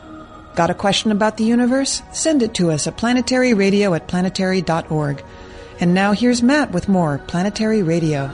Got 0.55 0.69
a 0.69 0.73
question 0.73 1.11
about 1.11 1.37
the 1.37 1.45
universe? 1.45 2.01
Send 2.11 2.43
it 2.43 2.53
to 2.55 2.71
us 2.71 2.87
at 2.87 2.97
planetaryradio 2.97 3.95
at 3.95 4.07
planetary.org. 4.07 5.23
And 5.79 5.93
now 5.93 6.11
here's 6.11 6.43
Matt 6.43 6.71
with 6.71 6.89
more 6.89 7.19
Planetary 7.19 7.83
Radio. 7.83 8.29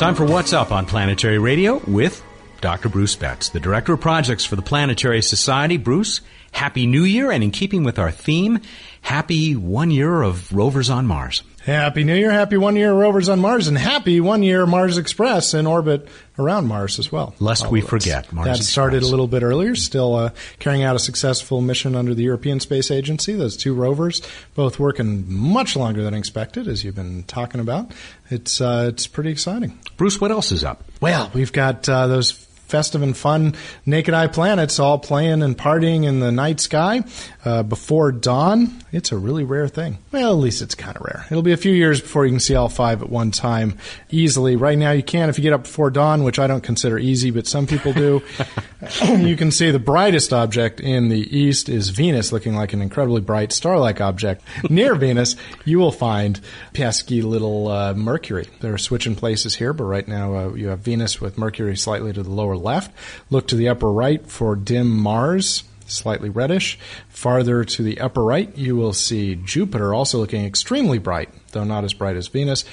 Time 0.00 0.14
for 0.14 0.24
What's 0.24 0.54
Up 0.54 0.72
on 0.72 0.86
Planetary 0.86 1.38
Radio 1.38 1.76
with 1.86 2.24
Dr. 2.62 2.88
Bruce 2.88 3.16
Betts, 3.16 3.50
the 3.50 3.60
Director 3.60 3.92
of 3.92 4.00
Projects 4.00 4.46
for 4.46 4.56
the 4.56 4.62
Planetary 4.62 5.20
Society. 5.20 5.76
Bruce, 5.76 6.22
Happy 6.52 6.86
New 6.86 7.04
Year, 7.04 7.30
and 7.30 7.44
in 7.44 7.50
keeping 7.50 7.84
with 7.84 7.98
our 7.98 8.10
theme, 8.10 8.60
happy 9.02 9.54
one 9.54 9.90
year 9.90 10.22
of 10.22 10.54
rovers 10.54 10.88
on 10.88 11.06
Mars. 11.06 11.42
Happy 11.64 12.04
New 12.04 12.14
Year, 12.14 12.30
happy 12.30 12.56
one 12.56 12.74
year 12.74 12.90
rovers 12.90 13.28
on 13.28 13.38
Mars, 13.38 13.68
and 13.68 13.76
happy 13.76 14.18
one 14.18 14.42
year 14.42 14.64
Mars 14.64 14.96
Express 14.96 15.52
in 15.52 15.66
orbit 15.66 16.08
around 16.38 16.66
Mars 16.66 16.98
as 16.98 17.12
well. 17.12 17.34
Lest 17.38 17.66
All 17.66 17.70
we 17.70 17.82
forget, 17.82 18.32
Mars 18.32 18.46
that 18.46 18.64
started 18.64 19.02
a 19.02 19.06
little 19.06 19.26
bit 19.26 19.42
earlier, 19.42 19.74
still 19.74 20.14
uh, 20.14 20.30
carrying 20.58 20.84
out 20.84 20.96
a 20.96 20.98
successful 20.98 21.60
mission 21.60 21.94
under 21.94 22.14
the 22.14 22.22
European 22.22 22.60
Space 22.60 22.90
Agency. 22.90 23.34
Those 23.34 23.58
two 23.58 23.74
rovers, 23.74 24.22
both 24.54 24.78
working 24.78 25.30
much 25.30 25.76
longer 25.76 26.02
than 26.02 26.14
expected, 26.14 26.66
as 26.66 26.82
you've 26.82 26.94
been 26.94 27.24
talking 27.24 27.60
about. 27.60 27.92
It's 28.30 28.62
uh, 28.62 28.86
it's 28.88 29.06
pretty 29.06 29.30
exciting. 29.30 29.78
Bruce, 29.98 30.18
what 30.18 30.30
else 30.30 30.52
is 30.52 30.64
up? 30.64 30.82
Well, 31.02 31.30
we've 31.34 31.52
got 31.52 31.86
uh, 31.90 32.06
those 32.06 32.32
festive 32.70 33.02
and 33.02 33.16
fun 33.16 33.54
naked 33.84 34.14
eye 34.14 34.28
planets 34.28 34.78
all 34.78 34.98
playing 34.98 35.42
and 35.42 35.58
partying 35.58 36.04
in 36.04 36.20
the 36.20 36.32
night 36.32 36.60
sky 36.60 37.02
uh, 37.44 37.62
before 37.62 38.12
dawn. 38.12 38.82
It's 38.92 39.12
a 39.12 39.18
really 39.18 39.44
rare 39.44 39.68
thing. 39.68 39.98
Well, 40.12 40.32
at 40.32 40.38
least 40.38 40.62
it's 40.62 40.74
kind 40.74 40.96
of 40.96 41.02
rare. 41.02 41.26
It'll 41.30 41.42
be 41.42 41.52
a 41.52 41.56
few 41.56 41.72
years 41.72 42.00
before 42.00 42.26
you 42.26 42.32
can 42.32 42.40
see 42.40 42.54
all 42.54 42.68
five 42.68 43.02
at 43.02 43.10
one 43.10 43.30
time 43.30 43.78
easily. 44.10 44.56
Right 44.56 44.76
now, 44.76 44.90
you 44.90 45.02
can 45.02 45.28
if 45.28 45.38
you 45.38 45.42
get 45.42 45.52
up 45.52 45.62
before 45.62 45.90
dawn, 45.90 46.24
which 46.24 46.38
I 46.38 46.46
don't 46.46 46.62
consider 46.62 46.98
easy, 46.98 47.30
but 47.30 47.46
some 47.46 47.66
people 47.66 47.92
do. 47.92 48.22
you 49.04 49.36
can 49.36 49.50
see 49.50 49.70
the 49.70 49.78
brightest 49.78 50.32
object 50.32 50.80
in 50.80 51.08
the 51.08 51.36
east 51.36 51.68
is 51.68 51.90
Venus, 51.90 52.32
looking 52.32 52.54
like 52.54 52.72
an 52.72 52.82
incredibly 52.82 53.20
bright 53.20 53.52
star-like 53.52 54.00
object. 54.00 54.42
Near 54.68 54.94
Venus, 55.00 55.36
you 55.64 55.78
will 55.78 55.92
find 55.92 56.40
pesky 56.72 57.22
little 57.22 57.68
uh, 57.68 57.94
Mercury. 57.94 58.48
They're 58.60 58.78
switching 58.78 59.14
places 59.14 59.54
here, 59.54 59.72
but 59.72 59.84
right 59.84 60.06
now 60.06 60.34
uh, 60.34 60.54
you 60.54 60.68
have 60.68 60.80
Venus 60.80 61.20
with 61.20 61.38
Mercury 61.38 61.76
slightly 61.76 62.12
to 62.12 62.22
the 62.22 62.30
lower 62.30 62.56
left. 62.60 62.92
Look 63.30 63.48
to 63.48 63.56
the 63.56 63.68
upper 63.68 63.90
right 63.90 64.24
for 64.26 64.54
dim 64.56 64.96
Mars. 64.96 65.64
Slightly 65.86 66.28
reddish. 66.28 66.78
Farther 67.08 67.64
to 67.64 67.82
the 67.82 68.00
upper 68.00 68.22
right, 68.22 68.56
you 68.56 68.76
will 68.76 68.92
see 68.92 69.34
Jupiter 69.34 69.92
also 69.92 70.18
looking 70.18 70.44
extremely 70.44 70.98
bright, 70.98 71.30
though 71.50 71.64
not 71.64 71.82
as 71.82 71.94
bright 71.94 72.16
as 72.16 72.28
Venus. 72.28 72.64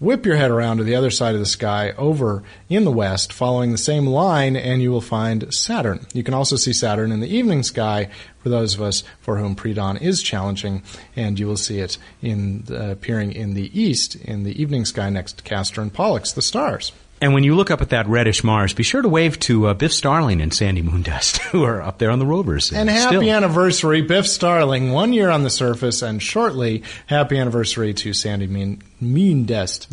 Whip 0.00 0.26
your 0.26 0.36
head 0.36 0.50
around 0.50 0.76
to 0.78 0.84
the 0.84 0.96
other 0.96 1.10
side 1.10 1.34
of 1.34 1.40
the 1.40 1.46
sky 1.46 1.92
over 1.92 2.42
in 2.68 2.84
the 2.84 2.90
west, 2.90 3.32
following 3.32 3.72
the 3.72 3.78
same 3.78 4.06
line, 4.06 4.56
and 4.56 4.82
you 4.82 4.90
will 4.90 5.00
find 5.00 5.54
Saturn. 5.54 6.04
You 6.12 6.22
can 6.22 6.34
also 6.34 6.56
see 6.56 6.74
Saturn 6.74 7.12
in 7.12 7.20
the 7.20 7.34
evening 7.34 7.62
sky 7.62 8.10
for 8.40 8.50
those 8.50 8.74
of 8.74 8.82
us 8.82 9.04
for 9.20 9.38
whom 9.38 9.54
pre-dawn 9.54 9.96
is 9.96 10.22
challenging, 10.22 10.82
and 11.16 11.38
you 11.38 11.46
will 11.46 11.56
see 11.56 11.78
it 11.78 11.96
in 12.20 12.64
uh, 12.70 12.90
appearing 12.90 13.32
in 13.32 13.54
the 13.54 13.70
east 13.80 14.16
in 14.16 14.42
the 14.42 14.60
evening 14.60 14.84
sky 14.84 15.08
next 15.08 15.38
to 15.38 15.44
Castor 15.44 15.80
and 15.80 15.94
Pollux, 15.94 16.32
the 16.32 16.42
stars. 16.42 16.92
And 17.24 17.32
when 17.32 17.42
you 17.42 17.54
look 17.54 17.70
up 17.70 17.80
at 17.80 17.88
that 17.88 18.06
reddish 18.06 18.44
Mars, 18.44 18.74
be 18.74 18.82
sure 18.82 19.00
to 19.00 19.08
wave 19.08 19.40
to 19.40 19.68
uh, 19.68 19.72
Biff 19.72 19.94
Starling 19.94 20.42
and 20.42 20.52
Sandy 20.52 20.82
Moondust, 20.82 21.38
who 21.52 21.64
are 21.64 21.80
up 21.80 21.96
there 21.96 22.10
on 22.10 22.18
the 22.18 22.26
rovers. 22.26 22.70
And 22.70 22.90
still. 22.90 23.12
happy 23.12 23.30
anniversary, 23.30 24.02
Biff 24.02 24.26
Starling, 24.26 24.92
one 24.92 25.14
year 25.14 25.30
on 25.30 25.42
the 25.42 25.48
surface, 25.48 26.02
and 26.02 26.22
shortly, 26.22 26.82
happy 27.06 27.38
anniversary 27.38 27.94
to 27.94 28.12
Sandy 28.12 28.46
Moon, 28.46 28.82
Moondust. 29.02 29.86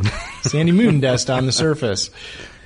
Sandy 0.50 0.74
Moondust 0.74 1.34
on 1.34 1.46
the 1.46 1.54
surface. 1.54 2.10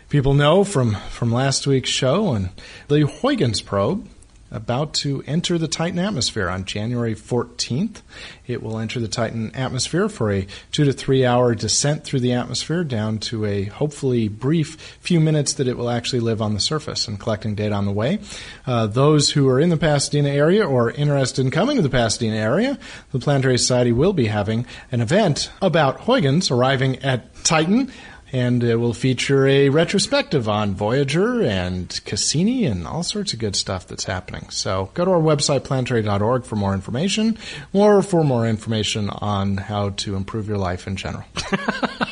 People 0.10 0.34
know 0.34 0.64
from, 0.64 0.96
from 1.12 1.32
last 1.32 1.68
week's 1.68 1.92
show 1.92 2.34
and 2.34 2.50
the 2.88 3.06
Huygens 3.06 3.62
probe 3.62 4.10
about 4.52 4.94
to 4.94 5.24
enter 5.26 5.58
the 5.58 5.68
Titan 5.68 6.00
atmosphere 6.00 6.50
on 6.50 6.66
January 6.66 7.16
14th. 7.16 8.02
It 8.48 8.62
will 8.62 8.78
enter 8.78 9.00
the 9.00 9.08
Titan 9.08 9.54
atmosphere 9.56 10.08
for 10.08 10.32
a 10.32 10.48
two 10.72 10.86
to 10.86 10.94
three 10.94 11.26
hour 11.26 11.56
descent 11.56 12.04
through 12.04 12.20
the 12.20 12.34
atmosphere 12.34 12.84
down 12.84 13.18
to 13.20 13.46
a 13.46 13.66
hopefully 13.66 14.28
brief 14.28 14.76
few 15.00 15.20
minutes 15.20 15.54
that 15.54 15.68
it 15.68 15.78
will 15.78 15.90
actually 15.90 16.20
live 16.20 16.42
on 16.42 16.54
the 16.54 16.60
surface 16.60 17.08
and 17.08 17.20
collecting 17.20 17.56
data 17.56 17.74
on 17.74 17.86
the 17.86 17.92
way. 17.92 18.20
Uh, 18.68 18.88
those 18.88 19.32
who 19.32 19.50
are 19.50 19.60
in 19.60 19.70
the 19.70 19.78
Pasadena 19.78 20.30
area 20.30 20.66
or 20.66 20.92
interested 20.92 21.44
in 21.44 21.52
coming 21.52 21.78
to 21.78 21.82
the 21.82 21.90
Pasadena 21.90 22.36
area, 22.36 22.78
the 23.12 23.20
Planetary 23.20 23.58
Society 23.58 23.92
will 23.92 24.14
be 24.14 24.28
having 24.28 24.66
an 24.92 25.02
event 25.02 25.52
about 25.62 26.02
Huygens 26.02 26.52
arriving 26.52 26.98
at 27.00 27.34
Titan 27.44 27.92
and 28.36 28.62
it 28.66 28.76
will 28.76 28.94
feature 28.94 29.48
a 29.48 29.70
retrospective 29.70 30.50
on 30.50 30.76
Voyager 30.76 31.42
and 31.42 32.02
Cassini 32.04 32.66
and 32.66 32.86
all 32.86 33.02
sorts 33.02 33.32
of 33.32 33.40
good 33.40 33.56
stuff 33.56 33.88
that's 33.88 34.04
happening. 34.04 34.50
So 34.50 34.92
go 34.94 35.06
to 35.06 35.12
our 35.12 35.22
website, 35.22 35.64
planetary.org, 35.64 36.44
for 36.44 36.58
more 36.58 36.74
information, 36.74 37.38
or 37.72 38.02
for 38.02 38.26
more 38.26 38.46
information 38.46 39.10
on 39.10 39.56
how 39.56 39.92
to 39.92 40.18
improve 40.18 40.50
your 40.50 40.58
life 40.58 40.86
in 40.86 40.98
general. 40.98 41.24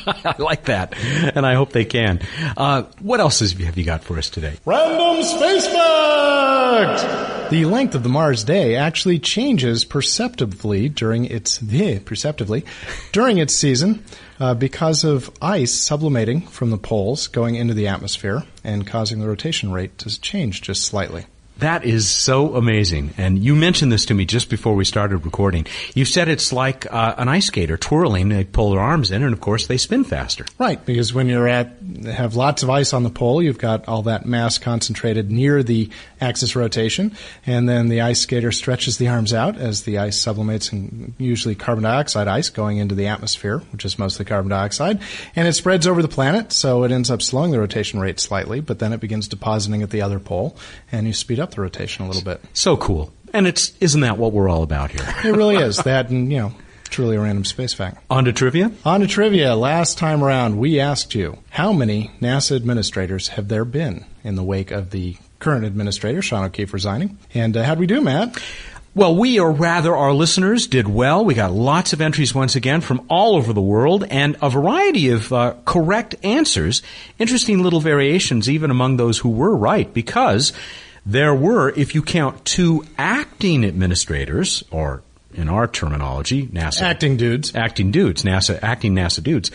I 0.06 0.34
like 0.38 0.64
that, 0.64 0.94
and 1.36 1.44
I 1.44 1.52
hope 1.56 1.72
they 1.72 1.84
can. 1.84 2.20
Uh, 2.56 2.84
what 3.00 3.20
else 3.20 3.40
have 3.40 3.76
you 3.76 3.84
got 3.84 4.02
for 4.02 4.16
us 4.16 4.30
today? 4.30 4.56
Random 4.64 5.22
Space 5.22 5.66
Fact! 5.66 7.33
The 7.50 7.66
length 7.66 7.94
of 7.94 8.02
the 8.02 8.08
Mars 8.08 8.42
day 8.42 8.74
actually 8.74 9.18
changes 9.18 9.84
perceptibly 9.84 10.88
during 10.88 11.26
its 11.26 11.62
yeah, 11.62 11.98
perceptively 12.04 12.64
during 13.12 13.36
its 13.36 13.54
season 13.54 14.02
uh, 14.40 14.54
because 14.54 15.04
of 15.04 15.30
ice 15.42 15.72
sublimating 15.72 16.40
from 16.40 16.70
the 16.70 16.78
poles 16.78 17.28
going 17.28 17.54
into 17.54 17.74
the 17.74 17.86
atmosphere 17.86 18.44
and 18.64 18.86
causing 18.86 19.20
the 19.20 19.28
rotation 19.28 19.72
rate 19.72 19.98
to 19.98 20.20
change 20.20 20.62
just 20.62 20.84
slightly. 20.84 21.26
That 21.58 21.84
is 21.84 22.10
so 22.10 22.56
amazing. 22.56 23.14
And 23.16 23.38
you 23.38 23.54
mentioned 23.54 23.92
this 23.92 24.06
to 24.06 24.14
me 24.14 24.24
just 24.24 24.50
before 24.50 24.74
we 24.74 24.84
started 24.84 25.18
recording. 25.18 25.66
You 25.94 26.04
said 26.04 26.28
it's 26.28 26.52
like 26.52 26.92
uh, 26.92 27.14
an 27.16 27.28
ice 27.28 27.46
skater 27.46 27.76
twirling. 27.76 28.28
They 28.28 28.42
pull 28.42 28.72
their 28.72 28.80
arms 28.80 29.12
in, 29.12 29.22
and 29.22 29.32
of 29.32 29.40
course 29.40 29.68
they 29.68 29.76
spin 29.76 30.02
faster. 30.02 30.44
Right, 30.58 30.84
because 30.84 31.14
when 31.14 31.28
you're 31.28 31.46
at 31.46 31.76
have 32.06 32.34
lots 32.34 32.64
of 32.64 32.70
ice 32.70 32.92
on 32.92 33.04
the 33.04 33.10
pole, 33.10 33.40
you've 33.40 33.58
got 33.58 33.86
all 33.86 34.02
that 34.02 34.26
mass 34.26 34.58
concentrated 34.58 35.30
near 35.30 35.62
the 35.62 35.90
axis 36.20 36.56
rotation, 36.56 37.12
and 37.46 37.68
then 37.68 37.88
the 37.88 38.00
ice 38.00 38.20
skater 38.20 38.50
stretches 38.50 38.98
the 38.98 39.08
arms 39.08 39.32
out 39.32 39.56
as 39.56 39.84
the 39.84 39.98
ice 39.98 40.18
sublimates, 40.18 40.72
and 40.72 41.14
usually 41.18 41.54
carbon 41.54 41.84
dioxide 41.84 42.26
ice 42.26 42.48
going 42.48 42.78
into 42.78 42.96
the 42.96 43.06
atmosphere, 43.06 43.58
which 43.70 43.84
is 43.84 43.98
mostly 43.98 44.24
carbon 44.24 44.50
dioxide, 44.50 45.00
and 45.36 45.46
it 45.46 45.52
spreads 45.52 45.86
over 45.86 46.02
the 46.02 46.08
planet, 46.08 46.52
so 46.52 46.82
it 46.82 46.90
ends 46.90 47.10
up 47.10 47.22
slowing 47.22 47.52
the 47.52 47.60
rotation 47.60 48.00
rate 48.00 48.18
slightly, 48.18 48.60
but 48.60 48.80
then 48.80 48.92
it 48.92 49.00
begins 49.00 49.28
depositing 49.28 49.82
at 49.82 49.90
the 49.90 50.02
other 50.02 50.18
pole, 50.18 50.56
and 50.90 51.06
you 51.06 51.12
speed 51.12 51.38
up 51.38 51.43
the 51.52 51.60
rotation 51.60 52.04
a 52.04 52.08
little 52.08 52.22
bit. 52.22 52.40
So 52.52 52.76
cool. 52.76 53.12
And 53.32 53.46
it's 53.46 53.72
isn't 53.80 54.00
that 54.02 54.16
what 54.18 54.32
we're 54.32 54.48
all 54.48 54.62
about 54.62 54.92
here? 54.92 55.06
It 55.24 55.36
really 55.36 55.56
is. 55.56 55.76
That 55.84 56.10
and 56.10 56.30
you 56.30 56.38
know, 56.38 56.52
truly 56.84 57.16
a 57.16 57.20
random 57.20 57.44
space 57.44 57.74
fact. 57.74 58.02
On 58.08 58.24
to 58.24 58.32
trivia? 58.32 58.70
On 58.84 59.00
to 59.00 59.06
trivia. 59.06 59.56
Last 59.56 59.98
time 59.98 60.22
around 60.22 60.58
we 60.58 60.78
asked 60.80 61.14
you 61.14 61.38
how 61.50 61.72
many 61.72 62.12
NASA 62.20 62.54
administrators 62.54 63.28
have 63.28 63.48
there 63.48 63.64
been 63.64 64.04
in 64.22 64.36
the 64.36 64.44
wake 64.44 64.70
of 64.70 64.90
the 64.90 65.16
current 65.40 65.64
administrator, 65.64 66.22
Sean 66.22 66.44
O'Keefe, 66.44 66.72
resigning. 66.72 67.18
And 67.34 67.56
uh, 67.56 67.64
how'd 67.64 67.78
we 67.78 67.86
do, 67.86 68.00
Matt? 68.00 68.40
Well, 68.94 69.16
we, 69.16 69.40
or 69.40 69.50
rather 69.50 69.94
our 69.96 70.12
listeners, 70.12 70.68
did 70.68 70.86
well. 70.86 71.24
We 71.24 71.34
got 71.34 71.50
lots 71.50 71.92
of 71.92 72.00
entries 72.00 72.32
once 72.32 72.54
again 72.54 72.80
from 72.80 73.04
all 73.10 73.34
over 73.34 73.52
the 73.52 73.60
world 73.60 74.04
and 74.08 74.36
a 74.40 74.48
variety 74.48 75.08
of 75.08 75.32
uh, 75.32 75.56
correct 75.64 76.14
answers. 76.22 76.80
Interesting 77.18 77.60
little 77.60 77.80
variations 77.80 78.48
even 78.48 78.70
among 78.70 78.96
those 78.96 79.18
who 79.18 79.30
were 79.30 79.54
right 79.54 79.92
because 79.92 80.52
there 81.06 81.34
were, 81.34 81.70
if 81.70 81.94
you 81.94 82.02
count 82.02 82.44
two 82.44 82.84
acting 82.96 83.64
administrators, 83.64 84.64
or 84.70 85.02
in 85.34 85.48
our 85.48 85.66
terminology, 85.66 86.46
NASA. 86.46 86.82
Acting 86.82 87.16
dudes. 87.16 87.54
Acting 87.54 87.90
dudes, 87.90 88.22
NASA, 88.22 88.58
acting 88.62 88.94
NASA 88.94 89.22
dudes. 89.22 89.50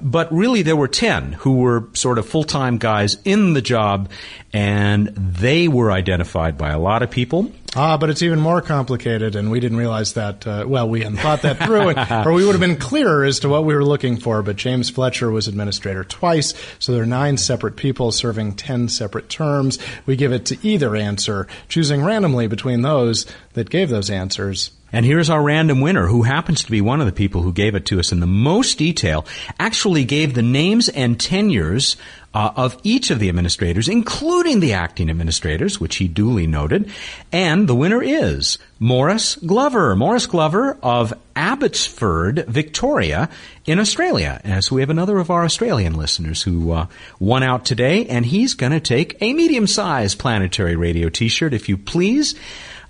But 0.00 0.32
really 0.32 0.62
there 0.62 0.76
were 0.76 0.88
10 0.88 1.32
who 1.32 1.56
were 1.56 1.88
sort 1.94 2.18
of 2.18 2.28
full-time 2.28 2.78
guys 2.78 3.16
in 3.24 3.52
the 3.52 3.62
job 3.62 4.10
and 4.52 5.08
they 5.08 5.68
were 5.68 5.90
identified 5.90 6.56
by 6.56 6.70
a 6.70 6.78
lot 6.78 7.02
of 7.02 7.10
people. 7.10 7.52
Ah, 7.76 7.98
but 7.98 8.08
it's 8.08 8.22
even 8.22 8.40
more 8.40 8.62
complicated, 8.62 9.36
and 9.36 9.50
we 9.50 9.60
didn't 9.60 9.76
realize 9.76 10.14
that. 10.14 10.46
Uh, 10.46 10.64
well, 10.66 10.88
we 10.88 11.02
hadn't 11.02 11.18
thought 11.18 11.42
that 11.42 11.58
through, 11.58 11.90
and, 11.90 12.26
or 12.26 12.32
we 12.32 12.44
would 12.44 12.52
have 12.52 12.60
been 12.60 12.76
clearer 12.76 13.24
as 13.24 13.40
to 13.40 13.48
what 13.48 13.64
we 13.64 13.74
were 13.74 13.84
looking 13.84 14.16
for. 14.16 14.42
But 14.42 14.56
James 14.56 14.88
Fletcher 14.88 15.30
was 15.30 15.48
administrator 15.48 16.02
twice, 16.02 16.54
so 16.78 16.92
there 16.92 17.02
are 17.02 17.06
nine 17.06 17.36
separate 17.36 17.76
people 17.76 18.10
serving 18.10 18.54
ten 18.54 18.88
separate 18.88 19.28
terms. 19.28 19.78
We 20.06 20.16
give 20.16 20.32
it 20.32 20.46
to 20.46 20.58
either 20.66 20.96
answer, 20.96 21.46
choosing 21.68 22.02
randomly 22.02 22.46
between 22.46 22.80
those 22.80 23.26
that 23.52 23.68
gave 23.68 23.90
those 23.90 24.08
answers. 24.08 24.70
And 24.90 25.04
here's 25.04 25.28
our 25.28 25.42
random 25.42 25.80
winner, 25.80 26.06
who 26.06 26.22
happens 26.22 26.64
to 26.64 26.70
be 26.70 26.80
one 26.80 27.00
of 27.00 27.06
the 27.06 27.12
people 27.12 27.42
who 27.42 27.52
gave 27.52 27.74
it 27.74 27.84
to 27.86 27.98
us 27.98 28.10
in 28.10 28.20
the 28.20 28.26
most 28.26 28.78
detail, 28.78 29.26
actually 29.58 30.04
gave 30.04 30.34
the 30.34 30.42
names 30.42 30.88
and 30.88 31.20
tenures 31.20 31.96
uh, 32.32 32.52
of 32.56 32.78
each 32.82 33.10
of 33.10 33.18
the 33.18 33.28
administrators, 33.28 33.88
including 33.88 34.60
the 34.60 34.72
acting 34.72 35.10
administrators, 35.10 35.80
which 35.80 35.96
he 35.96 36.08
duly 36.08 36.46
noted. 36.46 36.90
And 37.32 37.68
the 37.68 37.74
winner 37.74 38.02
is 38.02 38.58
Morris 38.78 39.36
Glover. 39.36 39.94
Morris 39.96 40.26
Glover 40.26 40.78
of 40.82 41.12
Abbotsford, 41.36 42.46
Victoria, 42.46 43.28
in 43.66 43.78
Australia. 43.78 44.40
And 44.44 44.62
so 44.64 44.74
we 44.74 44.82
have 44.82 44.90
another 44.90 45.18
of 45.18 45.30
our 45.30 45.44
Australian 45.44 45.94
listeners 45.94 46.42
who 46.42 46.72
uh, 46.72 46.86
won 47.18 47.42
out 47.42 47.64
today, 47.64 48.06
and 48.06 48.24
he's 48.24 48.54
going 48.54 48.72
to 48.72 48.80
take 48.80 49.16
a 49.20 49.32
medium-sized 49.32 50.18
planetary 50.18 50.76
radio 50.76 51.08
T-shirt, 51.08 51.52
if 51.52 51.68
you 51.68 51.76
please. 51.76 52.34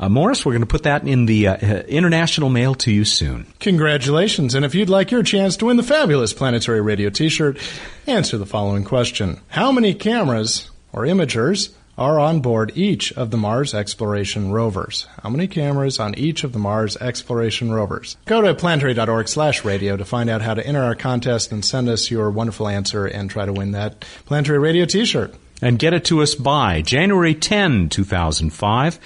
Uh, 0.00 0.08
Morris, 0.08 0.46
we're 0.46 0.52
going 0.52 0.60
to 0.60 0.66
put 0.66 0.84
that 0.84 1.06
in 1.06 1.26
the 1.26 1.48
uh, 1.48 1.56
international 1.56 2.50
mail 2.50 2.74
to 2.76 2.92
you 2.92 3.04
soon. 3.04 3.46
Congratulations. 3.58 4.54
And 4.54 4.64
if 4.64 4.74
you'd 4.74 4.88
like 4.88 5.10
your 5.10 5.22
chance 5.22 5.56
to 5.56 5.66
win 5.66 5.76
the 5.76 5.82
fabulous 5.82 6.32
Planetary 6.32 6.80
Radio 6.80 7.10
t 7.10 7.28
shirt, 7.28 7.58
answer 8.06 8.38
the 8.38 8.46
following 8.46 8.84
question 8.84 9.40
How 9.48 9.72
many 9.72 9.94
cameras 9.94 10.70
or 10.92 11.02
imagers 11.02 11.70
are 11.98 12.20
on 12.20 12.40
board 12.40 12.70
each 12.76 13.12
of 13.14 13.32
the 13.32 13.36
Mars 13.36 13.74
exploration 13.74 14.52
rovers. 14.52 15.08
How 15.20 15.28
many 15.28 15.48
cameras 15.48 15.98
on 15.98 16.14
each 16.14 16.44
of 16.44 16.52
the 16.52 16.58
Mars 16.60 16.96
exploration 16.98 17.72
rovers? 17.72 18.16
Go 18.24 18.40
to 18.40 18.54
planetary.org 18.54 19.26
slash 19.26 19.64
radio 19.64 19.96
to 19.96 20.04
find 20.04 20.30
out 20.30 20.40
how 20.40 20.54
to 20.54 20.64
enter 20.64 20.82
our 20.82 20.94
contest 20.94 21.50
and 21.50 21.64
send 21.64 21.88
us 21.88 22.08
your 22.08 22.30
wonderful 22.30 22.68
answer 22.68 23.04
and 23.04 23.28
try 23.28 23.44
to 23.44 23.52
win 23.52 23.72
that 23.72 24.00
Planetary 24.26 24.60
Radio 24.60 24.84
t-shirt. 24.84 25.34
And 25.60 25.76
get 25.76 25.92
it 25.92 26.04
to 26.04 26.22
us 26.22 26.36
by 26.36 26.82
January 26.82 27.34
10, 27.34 27.88
2005. 27.88 29.00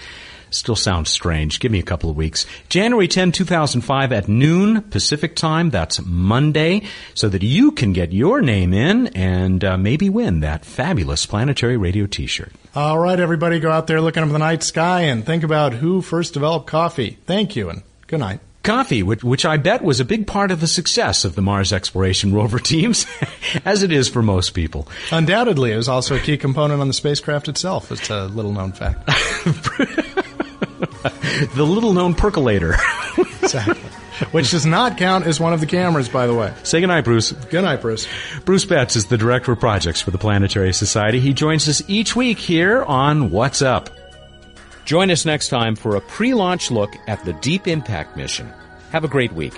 Still 0.54 0.76
sounds 0.76 1.10
strange. 1.10 1.60
Give 1.60 1.72
me 1.72 1.78
a 1.78 1.84
couple 1.84 2.10
of 2.10 2.16
weeks. 2.16 2.46
January 2.68 3.08
10, 3.08 3.32
2005 3.32 4.12
at 4.12 4.28
noon 4.28 4.82
Pacific 4.82 5.34
time. 5.34 5.70
That's 5.70 6.04
Monday. 6.04 6.82
So 7.14 7.28
that 7.28 7.42
you 7.42 7.72
can 7.72 7.92
get 7.92 8.12
your 8.12 8.42
name 8.42 8.72
in 8.72 9.08
and 9.08 9.64
uh, 9.64 9.76
maybe 9.76 10.08
win 10.08 10.40
that 10.40 10.64
fabulous 10.64 11.26
planetary 11.26 11.76
radio 11.76 12.06
t-shirt. 12.06 12.52
All 12.74 12.98
right, 12.98 13.18
everybody 13.18 13.60
go 13.60 13.70
out 13.70 13.86
there 13.86 14.00
looking 14.00 14.22
up 14.22 14.30
the 14.30 14.38
night 14.38 14.62
sky 14.62 15.02
and 15.02 15.26
think 15.26 15.42
about 15.42 15.74
who 15.74 16.00
first 16.00 16.34
developed 16.34 16.66
coffee. 16.66 17.18
Thank 17.26 17.56
you 17.56 17.68
and 17.68 17.82
good 18.06 18.20
night. 18.20 18.40
Coffee, 18.62 19.02
which, 19.02 19.24
which, 19.24 19.44
I 19.44 19.56
bet 19.56 19.82
was 19.82 19.98
a 19.98 20.04
big 20.04 20.28
part 20.28 20.52
of 20.52 20.60
the 20.60 20.68
success 20.68 21.24
of 21.24 21.34
the 21.34 21.42
Mars 21.42 21.72
exploration 21.72 22.32
rover 22.32 22.60
teams, 22.60 23.06
as 23.64 23.82
it 23.82 23.90
is 23.90 24.08
for 24.08 24.22
most 24.22 24.50
people. 24.50 24.86
Undoubtedly, 25.10 25.72
it 25.72 25.76
was 25.76 25.88
also 25.88 26.14
a 26.14 26.20
key 26.20 26.36
component 26.36 26.80
on 26.80 26.86
the 26.86 26.94
spacecraft 26.94 27.48
itself. 27.48 27.90
It's 27.90 28.08
a 28.08 28.26
little 28.26 28.52
known 28.52 28.70
fact. 28.70 29.10
the 31.54 31.64
little 31.64 31.92
known 31.92 32.14
percolator. 32.14 32.76
exactly. 33.42 33.90
Which 34.30 34.50
does 34.52 34.66
not 34.66 34.98
count 34.98 35.26
as 35.26 35.40
one 35.40 35.52
of 35.52 35.60
the 35.60 35.66
cameras, 35.66 36.08
by 36.08 36.26
the 36.26 36.34
way. 36.34 36.52
Say 36.62 36.80
goodnight, 36.80 37.04
Bruce. 37.04 37.32
Good 37.32 37.62
night, 37.62 37.80
Bruce. 37.80 38.06
Bruce 38.44 38.64
Betts 38.64 38.94
is 38.94 39.06
the 39.06 39.18
Director 39.18 39.52
of 39.52 39.60
Projects 39.60 40.00
for 40.00 40.12
the 40.12 40.18
Planetary 40.18 40.72
Society. 40.72 41.18
He 41.18 41.32
joins 41.32 41.68
us 41.68 41.82
each 41.88 42.14
week 42.14 42.38
here 42.38 42.82
on 42.84 43.30
What's 43.30 43.62
Up. 43.62 43.90
Join 44.84 45.10
us 45.10 45.24
next 45.24 45.48
time 45.48 45.74
for 45.76 45.96
a 45.96 46.00
pre 46.00 46.34
launch 46.34 46.70
look 46.70 46.94
at 47.08 47.24
the 47.24 47.32
Deep 47.34 47.66
Impact 47.66 48.16
mission. 48.16 48.52
Have 48.90 49.04
a 49.04 49.08
great 49.08 49.32
week. 49.32 49.54